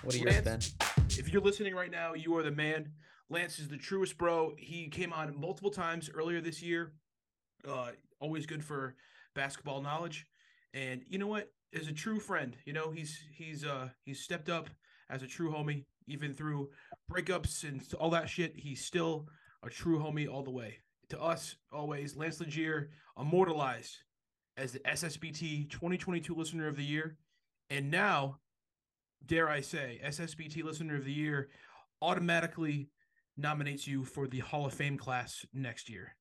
[0.04, 0.46] What are yours, Ben?
[0.46, 0.74] Lance,
[1.18, 2.92] if you're listening right now, you are the man.
[3.30, 4.54] Lance is the truest bro.
[4.58, 6.94] He came on multiple times earlier this year.
[7.68, 7.92] Uh,
[8.22, 8.96] always good for
[9.36, 10.26] basketball knowledge.
[10.74, 11.52] And you know what?
[11.74, 14.70] As a true friend, you know he's he's uh he's stepped up
[15.10, 16.70] as a true homie, even through
[17.12, 18.54] breakups and all that shit.
[18.56, 19.28] He's still
[19.64, 20.78] a true homie all the way.
[21.10, 23.98] To us, always Lance Legier, immortalized
[24.56, 27.18] as the SSBT 2022 Listener of the Year,
[27.70, 28.40] and now
[29.26, 31.50] dare I say, SSBT Listener of the Year
[32.02, 32.90] automatically
[33.38, 36.16] nominates you for the Hall of Fame class next year.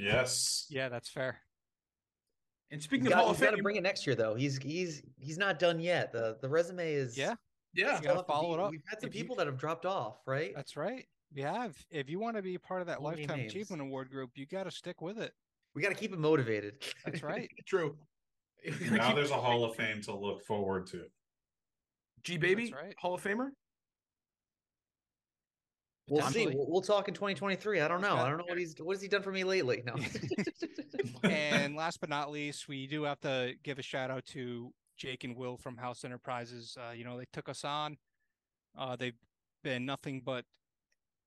[0.00, 0.66] Yes.
[0.70, 1.40] Yeah, that's fair.
[2.70, 4.14] And speaking He's of got, Hall of he's got Fame, to bring it next year,
[4.14, 4.34] though.
[4.34, 6.12] He's he's he's not done yet.
[6.12, 7.34] the The resume is Yeah,
[7.74, 8.70] yeah, You gotta follow it up.
[8.70, 10.52] We've had some If you- people that have dropped off, right?
[10.54, 11.06] that's right.
[11.34, 11.52] Yeah.
[11.62, 11.76] have.
[11.90, 13.52] If you want to be part of that Only Lifetime names.
[13.52, 15.32] Achievement Award group, you got to stick with it.
[15.74, 16.82] We got to keep him motivated.
[17.04, 17.50] That's right.
[17.66, 17.96] true.
[18.90, 21.04] Now there's a Hall of Fame to look forward to.
[22.24, 22.94] G baby right.
[22.98, 23.48] Hall of Famer.
[26.08, 26.46] We'll see.
[26.46, 27.80] We'll, we'll talk in 2023.
[27.80, 28.16] I don't know.
[28.16, 29.82] I don't know what he's what has he done for me lately.
[29.84, 29.94] No.
[31.28, 35.24] and last but not least, we do have to give a shout out to Jake
[35.24, 36.76] and Will from House Enterprises.
[36.78, 37.98] Uh, you know, they took us on.
[38.76, 39.18] Uh, they've
[39.62, 40.44] been nothing but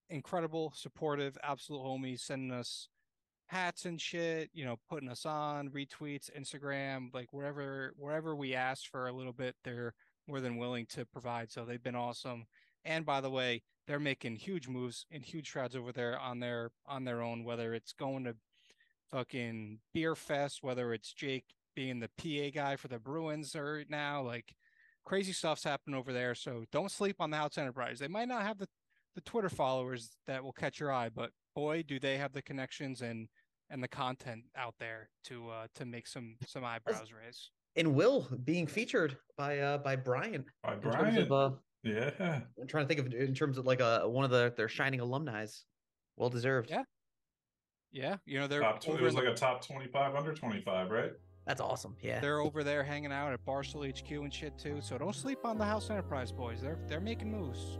[0.10, 2.88] incredible, supportive, absolute homies, sending us
[3.48, 4.50] hats and shit.
[4.54, 9.34] You know, putting us on retweets, Instagram, like wherever wherever we asked for a little
[9.34, 9.94] bit, they're
[10.28, 11.52] more than willing to provide.
[11.52, 12.46] So they've been awesome.
[12.86, 16.72] And by the way, they're making huge moves and huge strides over there on their
[16.86, 17.44] on their own.
[17.44, 18.36] Whether it's going to
[19.12, 24.22] fucking beer fest, whether it's Jake being the PA guy for the Bruins or now,
[24.22, 24.56] like
[25.06, 26.36] crazy stuff's happening over there.
[26.36, 28.00] So don't sleep on the House Enterprise.
[28.00, 28.68] They might not have the,
[29.16, 33.02] the Twitter followers that will catch your eye, but boy, do they have the connections
[33.02, 33.28] and
[33.70, 37.52] and the content out there to uh to make some some eyebrows raise.
[37.78, 40.46] and Will being featured by uh by Brian.
[40.64, 41.18] By in terms Brian.
[41.18, 41.52] of, uh,
[41.84, 42.12] Yeah.
[42.60, 45.00] I'm trying to think of in terms of like a one of the their shining
[45.00, 45.66] alumni's.
[46.18, 46.70] Well deserved.
[46.70, 46.84] Yeah.
[47.94, 50.34] Yeah, you know they're Top tw- over it was like the- a top 25 under
[50.34, 51.12] 25, right?
[51.46, 51.98] That's awesome.
[52.02, 52.20] Yeah.
[52.20, 54.80] they're over there hanging out at Barstool HQ and shit too.
[54.82, 56.62] So don't sleep on the House Enterprise boys.
[56.62, 57.80] They're they're making moves.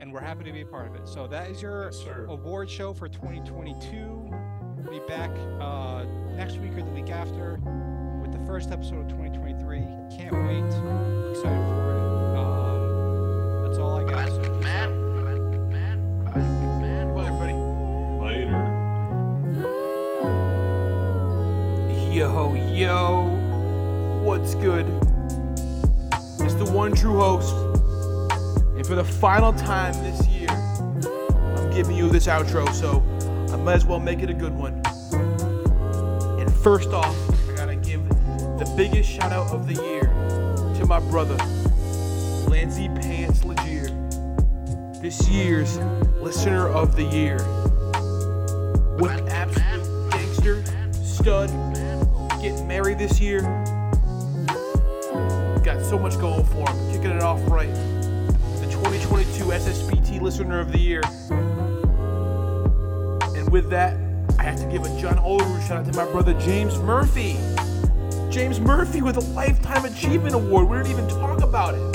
[0.00, 1.06] And we're happy to be a part of it.
[1.08, 4.30] So that is your Yes, award show for 2022.
[4.78, 6.04] We'll be back uh,
[6.36, 7.60] next week or the week after
[8.22, 9.80] with the first episode of 2023.
[10.16, 10.64] Can't wait.
[11.32, 11.89] Excited for
[22.10, 23.22] Yo, yo,
[24.24, 24.84] what's good?
[26.40, 27.54] It's the one true host.
[28.74, 33.00] And for the final time this year, I'm giving you this outro, so
[33.54, 34.82] I might as well make it a good one.
[36.40, 37.16] And first off,
[37.48, 40.02] I gotta give the biggest shout out of the year
[40.80, 41.36] to my brother,
[42.50, 43.86] Lancey Pants Legier,
[45.00, 45.78] this year's
[46.20, 47.38] Listener of the Year.
[48.98, 50.64] What an absolute gangster,
[51.04, 51.50] stud,
[52.70, 53.40] married this year.
[55.64, 57.74] Got so much going for him, kicking it off right.
[58.60, 61.02] The 2022 SSBT Listener of the Year.
[63.36, 63.96] And with that,
[64.38, 67.38] I have to give a John Olerud shout out to my brother James Murphy.
[68.30, 70.68] James Murphy with a Lifetime Achievement Award.
[70.68, 71.92] We didn't even talk about it.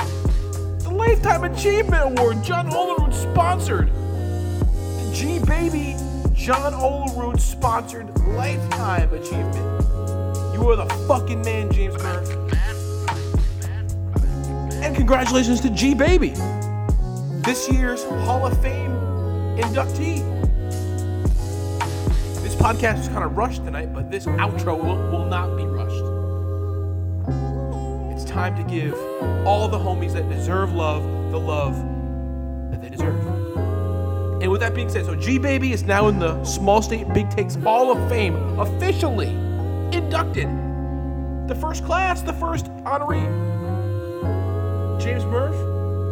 [0.84, 3.88] The Lifetime Achievement Award, John Olerud sponsored.
[5.16, 5.96] G Baby
[6.34, 9.75] John Olerud sponsored Lifetime Achievement.
[10.66, 12.34] Are the fucking man, James Murphy.
[14.84, 16.30] And congratulations to G Baby,
[17.46, 18.90] this year's Hall of Fame
[19.58, 20.26] inductee.
[22.42, 26.04] This podcast was kind of rushed tonight, but this outro will, will not be rushed.
[28.12, 28.96] It's time to give
[29.46, 31.76] all the homies that deserve love the love
[32.72, 33.24] that they deserve.
[34.42, 37.30] And with that being said, so G Baby is now in the Small State Big
[37.30, 39.38] Takes Hall of Fame, officially
[39.96, 40.48] inducted.
[41.48, 43.26] The first class, the first honoree.
[45.02, 45.56] James Murph,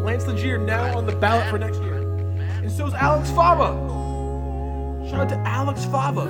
[0.06, 2.02] Lance Legier now on the ballot for next year.
[2.62, 3.74] And so is Alex Fava.
[5.10, 6.28] Shout out to Alex Fava.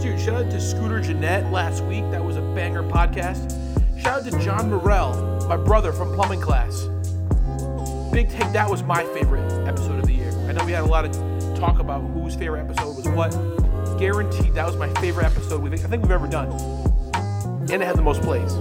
[0.00, 2.08] Dude, shout out to Scooter Gennett last week.
[2.10, 3.50] That was a banger podcast.
[4.00, 6.88] Shout out to John Morell, my brother from plumbing class.
[8.12, 10.32] Big Take, that was my favorite episode of the year.
[10.48, 11.12] I know we had a lot of
[11.58, 13.69] talk about whose favorite episode was what.
[14.00, 16.50] Guaranteed that was my favorite episode I think we've ever done.
[17.60, 18.54] And it had the most plays.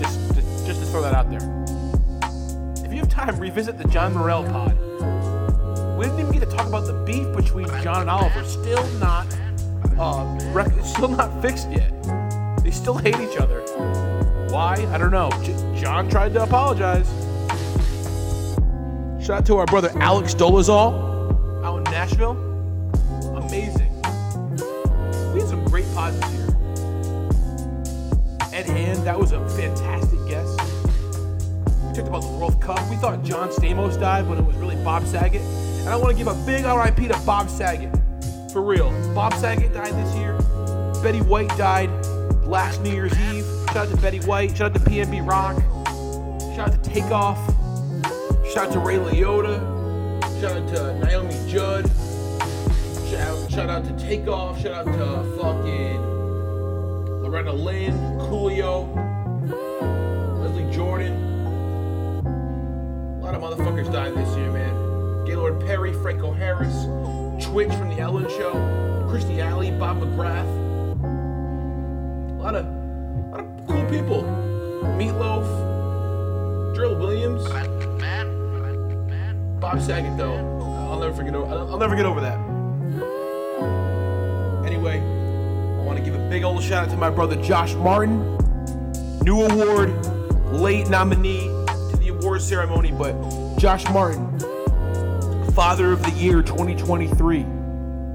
[0.00, 1.42] Just, just, just to throw that out there.
[2.82, 4.78] If you have time, revisit the John Morell pod.
[5.98, 8.42] We didn't even get to talk about the beef between John and Oliver.
[8.44, 9.26] Still not,
[9.98, 11.92] uh, rec- still not fixed yet.
[12.64, 13.60] They still hate each other.
[14.48, 14.88] Why?
[14.90, 15.28] I don't know.
[15.42, 17.06] J- John tried to apologize.
[19.22, 22.51] Shout out to our brother Alex Dolezal out in Nashville.
[25.94, 26.48] This year.
[28.52, 30.58] Ed Hand, that was a fantastic guest.
[31.86, 32.88] We talked about the World Cup.
[32.88, 35.42] We thought John Stamos died when it was really Bob Saget.
[35.42, 37.90] And I want to give a big RIP to Bob Saget.
[38.52, 38.90] For real.
[39.14, 40.38] Bob Saget died this year.
[41.02, 41.90] Betty White died
[42.44, 43.44] last New Year's Eve.
[43.68, 44.56] Shout out to Betty White.
[44.56, 45.56] Shout out to PNB Rock.
[46.56, 47.38] Shout out to Takeoff.
[48.52, 49.60] Shout out to Ray Liotta.
[50.40, 51.90] Shout out to Naomi Judd.
[53.52, 54.62] Shout out, to Takeoff.
[54.62, 56.00] Shout out to uh, fucking
[57.22, 58.88] Loretta Lynn, Coolio,
[60.40, 61.12] Leslie Jordan.
[62.24, 65.26] A lot of motherfuckers died this year, man.
[65.26, 66.72] Gaylord Perry, Franco Harris,
[67.44, 68.54] Twitch from the Ellen Show,
[69.10, 70.48] Kirstie Alley, Bob McGrath.
[72.30, 74.22] A lot of, a lot of cool people.
[74.96, 75.44] Meatloaf,
[76.74, 77.46] Drill Williams.
[79.60, 80.38] Bob Saget, though,
[80.90, 81.34] I'll never forget.
[81.34, 82.51] I'll never get over that.
[86.32, 88.18] Big old shout out to my brother Josh Martin,
[89.22, 89.90] new award,
[90.50, 91.42] late nominee
[91.90, 93.12] to the award ceremony, but
[93.58, 94.40] Josh Martin,
[95.52, 97.44] Father of the Year 2023.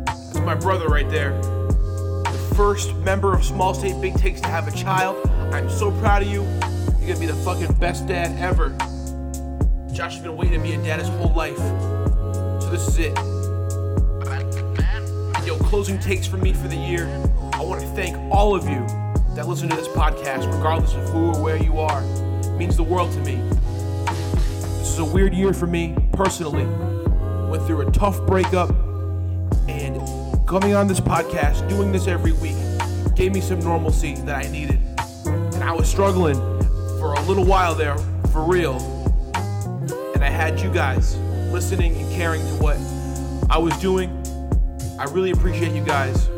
[0.08, 1.40] That's my brother right there.
[1.40, 5.24] The first member of Small State Big Takes to have a child.
[5.54, 6.42] I'm so proud of you.
[7.00, 8.70] You're gonna be the fucking best dad ever.
[9.94, 11.58] Josh has been waiting to be a dad his whole life.
[11.58, 13.16] So this is it.
[15.46, 17.06] Yo, closing takes from me for the year.
[17.58, 18.86] I want to thank all of you
[19.34, 22.04] that listen to this podcast, regardless of who or where you are.
[22.44, 23.38] It means the world to me.
[24.78, 26.66] This is a weird year for me personally.
[27.50, 28.70] Went through a tough breakup,
[29.68, 30.00] and
[30.48, 32.58] coming on this podcast, doing this every week,
[33.16, 34.80] gave me some normalcy that I needed.
[35.26, 36.36] And I was struggling
[37.00, 37.98] for a little while there,
[38.32, 38.78] for real.
[40.14, 41.18] And I had you guys
[41.52, 42.78] listening and caring to what
[43.50, 44.12] I was doing.
[45.00, 46.30] I really appreciate you guys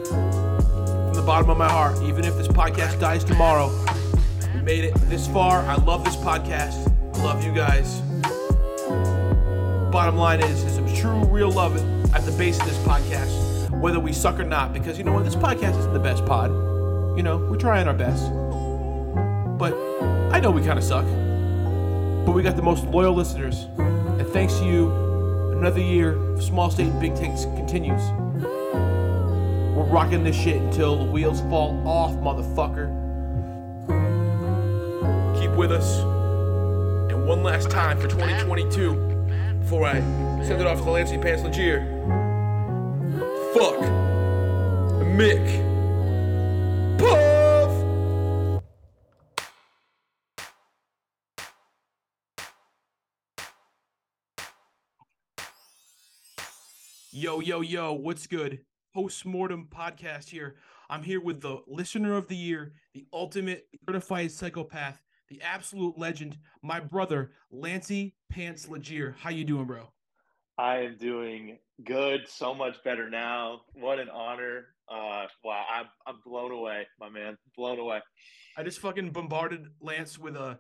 [1.29, 1.95] bottom of my heart.
[2.01, 3.69] Even if this podcast dies tomorrow,
[4.55, 5.59] we made it this far.
[5.59, 6.91] I love this podcast.
[7.15, 7.99] I love you guys.
[9.91, 11.77] Bottom line is, is some true, real love
[12.15, 14.73] at the base of this podcast, whether we suck or not.
[14.73, 16.49] Because you know what, this podcast isn't the best pod.
[17.15, 18.27] You know, we're trying our best,
[19.59, 19.75] but
[20.33, 21.05] I know we kind of suck.
[22.25, 24.91] But we got the most loyal listeners, and thanks to you,
[25.51, 28.01] another year of Small State Big Takes continues.
[29.89, 32.87] Rocking this shit until the wheels fall off, motherfucker.
[35.39, 36.01] Keep with us.
[37.11, 38.93] And one last time for 2022,
[39.61, 39.93] before I
[40.43, 41.79] send it off to Lancey Pants Legier.
[43.55, 43.79] Fuck.
[45.17, 45.69] Mick.
[57.11, 58.59] Yo, yo, yo, what's good?
[58.99, 60.57] Postmortem podcast here.
[60.89, 66.37] I'm here with the listener of the year, the ultimate certified psychopath, the absolute legend,
[66.61, 69.15] my brother, Lancey Pants Legier.
[69.17, 69.93] How you doing, bro?
[70.57, 73.61] I am doing good, so much better now.
[73.71, 74.65] What an honor.
[74.91, 77.37] Uh wow, I'm I'm blown away, my man.
[77.55, 78.01] Blown away.
[78.57, 80.59] I just fucking bombarded Lance with a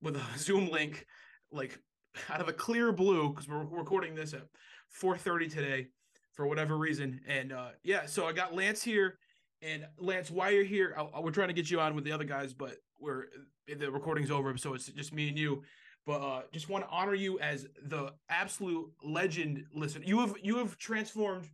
[0.00, 1.06] with a Zoom link,
[1.50, 1.80] like
[2.28, 4.46] out of a clear blue, because we're recording this at
[5.02, 5.88] 4:30 today
[6.40, 7.20] for whatever reason.
[7.28, 9.18] And uh yeah, so I got Lance here.
[9.60, 12.12] And Lance, while you're here, I, I- we're trying to get you on with the
[12.12, 13.26] other guys, but we're
[13.68, 15.62] the recording's over, so it's just me and you.
[16.06, 19.64] But uh just want to honor you as the absolute legend.
[19.74, 21.46] Listen, you have you have transformed.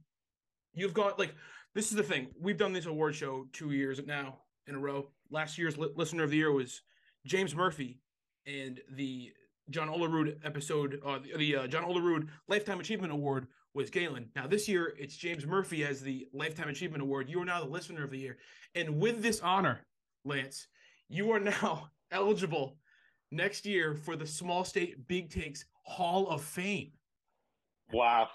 [0.73, 1.35] You've got like
[1.75, 2.29] this is the thing.
[2.41, 5.11] We've done this award show two years now in a row.
[5.33, 6.81] Last year's li- listener of the year was
[7.27, 7.99] James Murphy,
[8.47, 9.33] and the
[9.71, 14.31] John Olerud episode, uh, the, the uh, John Olerud Lifetime Achievement Award was Galen.
[14.35, 17.29] Now this year it's James Murphy as the Lifetime Achievement Award.
[17.29, 18.39] You are now the Listener of the Year,
[18.75, 19.87] and with this honor,
[20.25, 20.67] Lance,
[21.09, 22.79] you are now eligible
[23.31, 26.93] next year for the Small State Big Takes Hall of Fame.
[27.93, 28.29] Wow.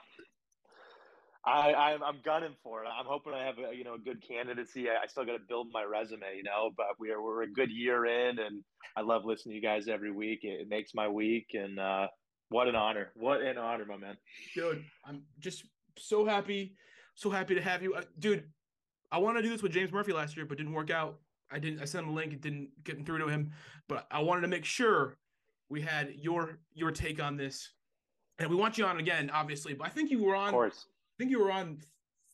[1.44, 2.88] I, I'm I'm gunning for it.
[2.88, 4.89] I'm hoping I have a you know a good candidacy.
[4.89, 6.70] I, I still got to build my resume, you know.
[6.78, 8.64] But we are we're a good year in, and
[8.96, 10.42] I love listening to you guys every week.
[10.44, 12.08] It, it makes my week, and uh,
[12.52, 13.10] what an honor!
[13.16, 14.18] What an honor, my man.
[14.54, 15.64] dude i'm just
[15.97, 16.76] so happy
[17.16, 17.93] so happy to have you.
[17.95, 18.43] Uh, dude
[19.12, 21.20] i want to do this with james murphy last year but didn't work out.
[21.52, 23.52] I didn't i sent him a link it didn't get through to him.
[23.89, 25.18] But i wanted to make sure
[25.70, 27.72] we had your your take on this.
[28.39, 31.16] And we want you on again obviously but i think you were Of on i
[31.18, 31.80] think you were on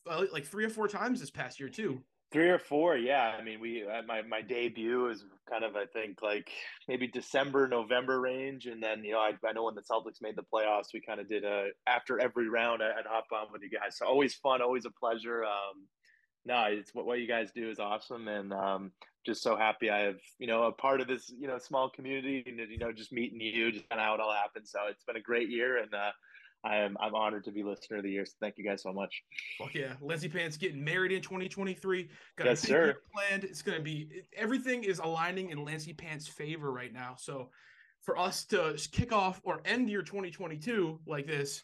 [0.08, 2.00] uh, like three or four times this past year too
[2.30, 3.34] Three or four, yeah.
[3.38, 6.50] I mean, we uh, my my debut is kind of I think like
[6.86, 10.36] maybe December November range, and then you know I, I know when the Celtics made
[10.36, 13.62] the playoffs, we kind of did a after every round I, I'd hop on with
[13.62, 13.96] you guys.
[13.96, 15.42] So always fun, always a pleasure.
[15.42, 15.86] Um,
[16.44, 18.92] no, it's what what you guys do is awesome, and um,
[19.24, 22.44] just so happy I have you know a part of this you know small community,
[22.46, 24.68] and you know just meeting you, just kind of how it all happened.
[24.68, 26.10] So it's been a great year, and uh,
[26.64, 28.26] I'm I'm honored to be listener of the year.
[28.26, 29.22] So thank you guys so much.
[29.58, 29.94] Fuck yeah.
[30.00, 32.08] Leslie Pants getting married in 2023.
[32.36, 32.96] Got Yes, a sir.
[33.14, 33.44] planned.
[33.44, 37.14] It's going to be everything is aligning in Lancey Pants' favor right now.
[37.16, 37.50] So
[38.02, 41.62] for us to kick off or end year 2022 like this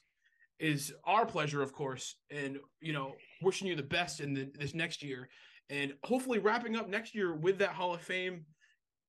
[0.61, 2.17] is our pleasure, of course.
[2.31, 5.29] And, you know, wishing you the best in the, this next year
[5.71, 8.45] and hopefully wrapping up next year with that Hall of Fame,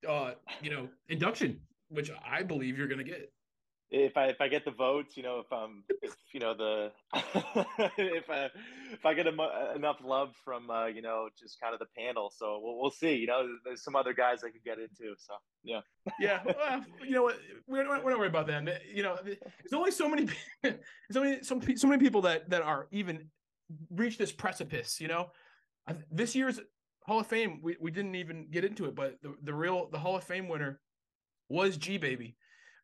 [0.07, 0.31] uh,
[0.61, 1.59] you know, induction,
[1.89, 3.31] which I believe you're going to get.
[3.95, 6.91] If I if I get the votes, you know, if um if you know the
[7.97, 8.49] if I
[8.91, 9.39] if I get em-
[9.75, 13.15] enough love from uh, you know just kind of the panel, so we'll we'll see.
[13.15, 15.15] You know, there's some other guys I could get into.
[15.17, 15.79] So yeah,
[16.19, 17.37] yeah, well, you know what?
[17.67, 18.67] We're we're not worried about them.
[18.93, 20.27] You know, there's only so many,
[20.61, 20.75] there's
[21.15, 23.29] only so, so many people that that are even
[23.91, 24.99] reach this precipice.
[24.99, 25.31] You know,
[26.11, 26.59] this year's
[27.05, 29.99] Hall of Fame, we, we didn't even get into it, but the, the real the
[29.99, 30.81] Hall of Fame winner
[31.47, 32.35] was G Baby.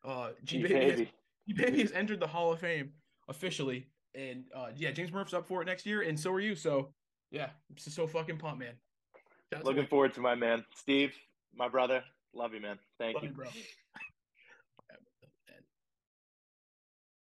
[0.04, 1.80] Uh, G Baby, has, baby.
[1.82, 2.92] Has entered the Hall of Fame
[3.28, 6.54] officially, and uh, yeah, James Murph's up for it next year, and so are you.
[6.54, 6.92] So
[7.30, 8.74] yeah, I'm just so fucking pumped, man.
[9.52, 11.12] To Looking forward to my man Steve,
[11.54, 12.02] my brother.
[12.34, 12.78] Love you, man.
[12.98, 13.30] Thank Love you.
[13.30, 13.46] you, bro.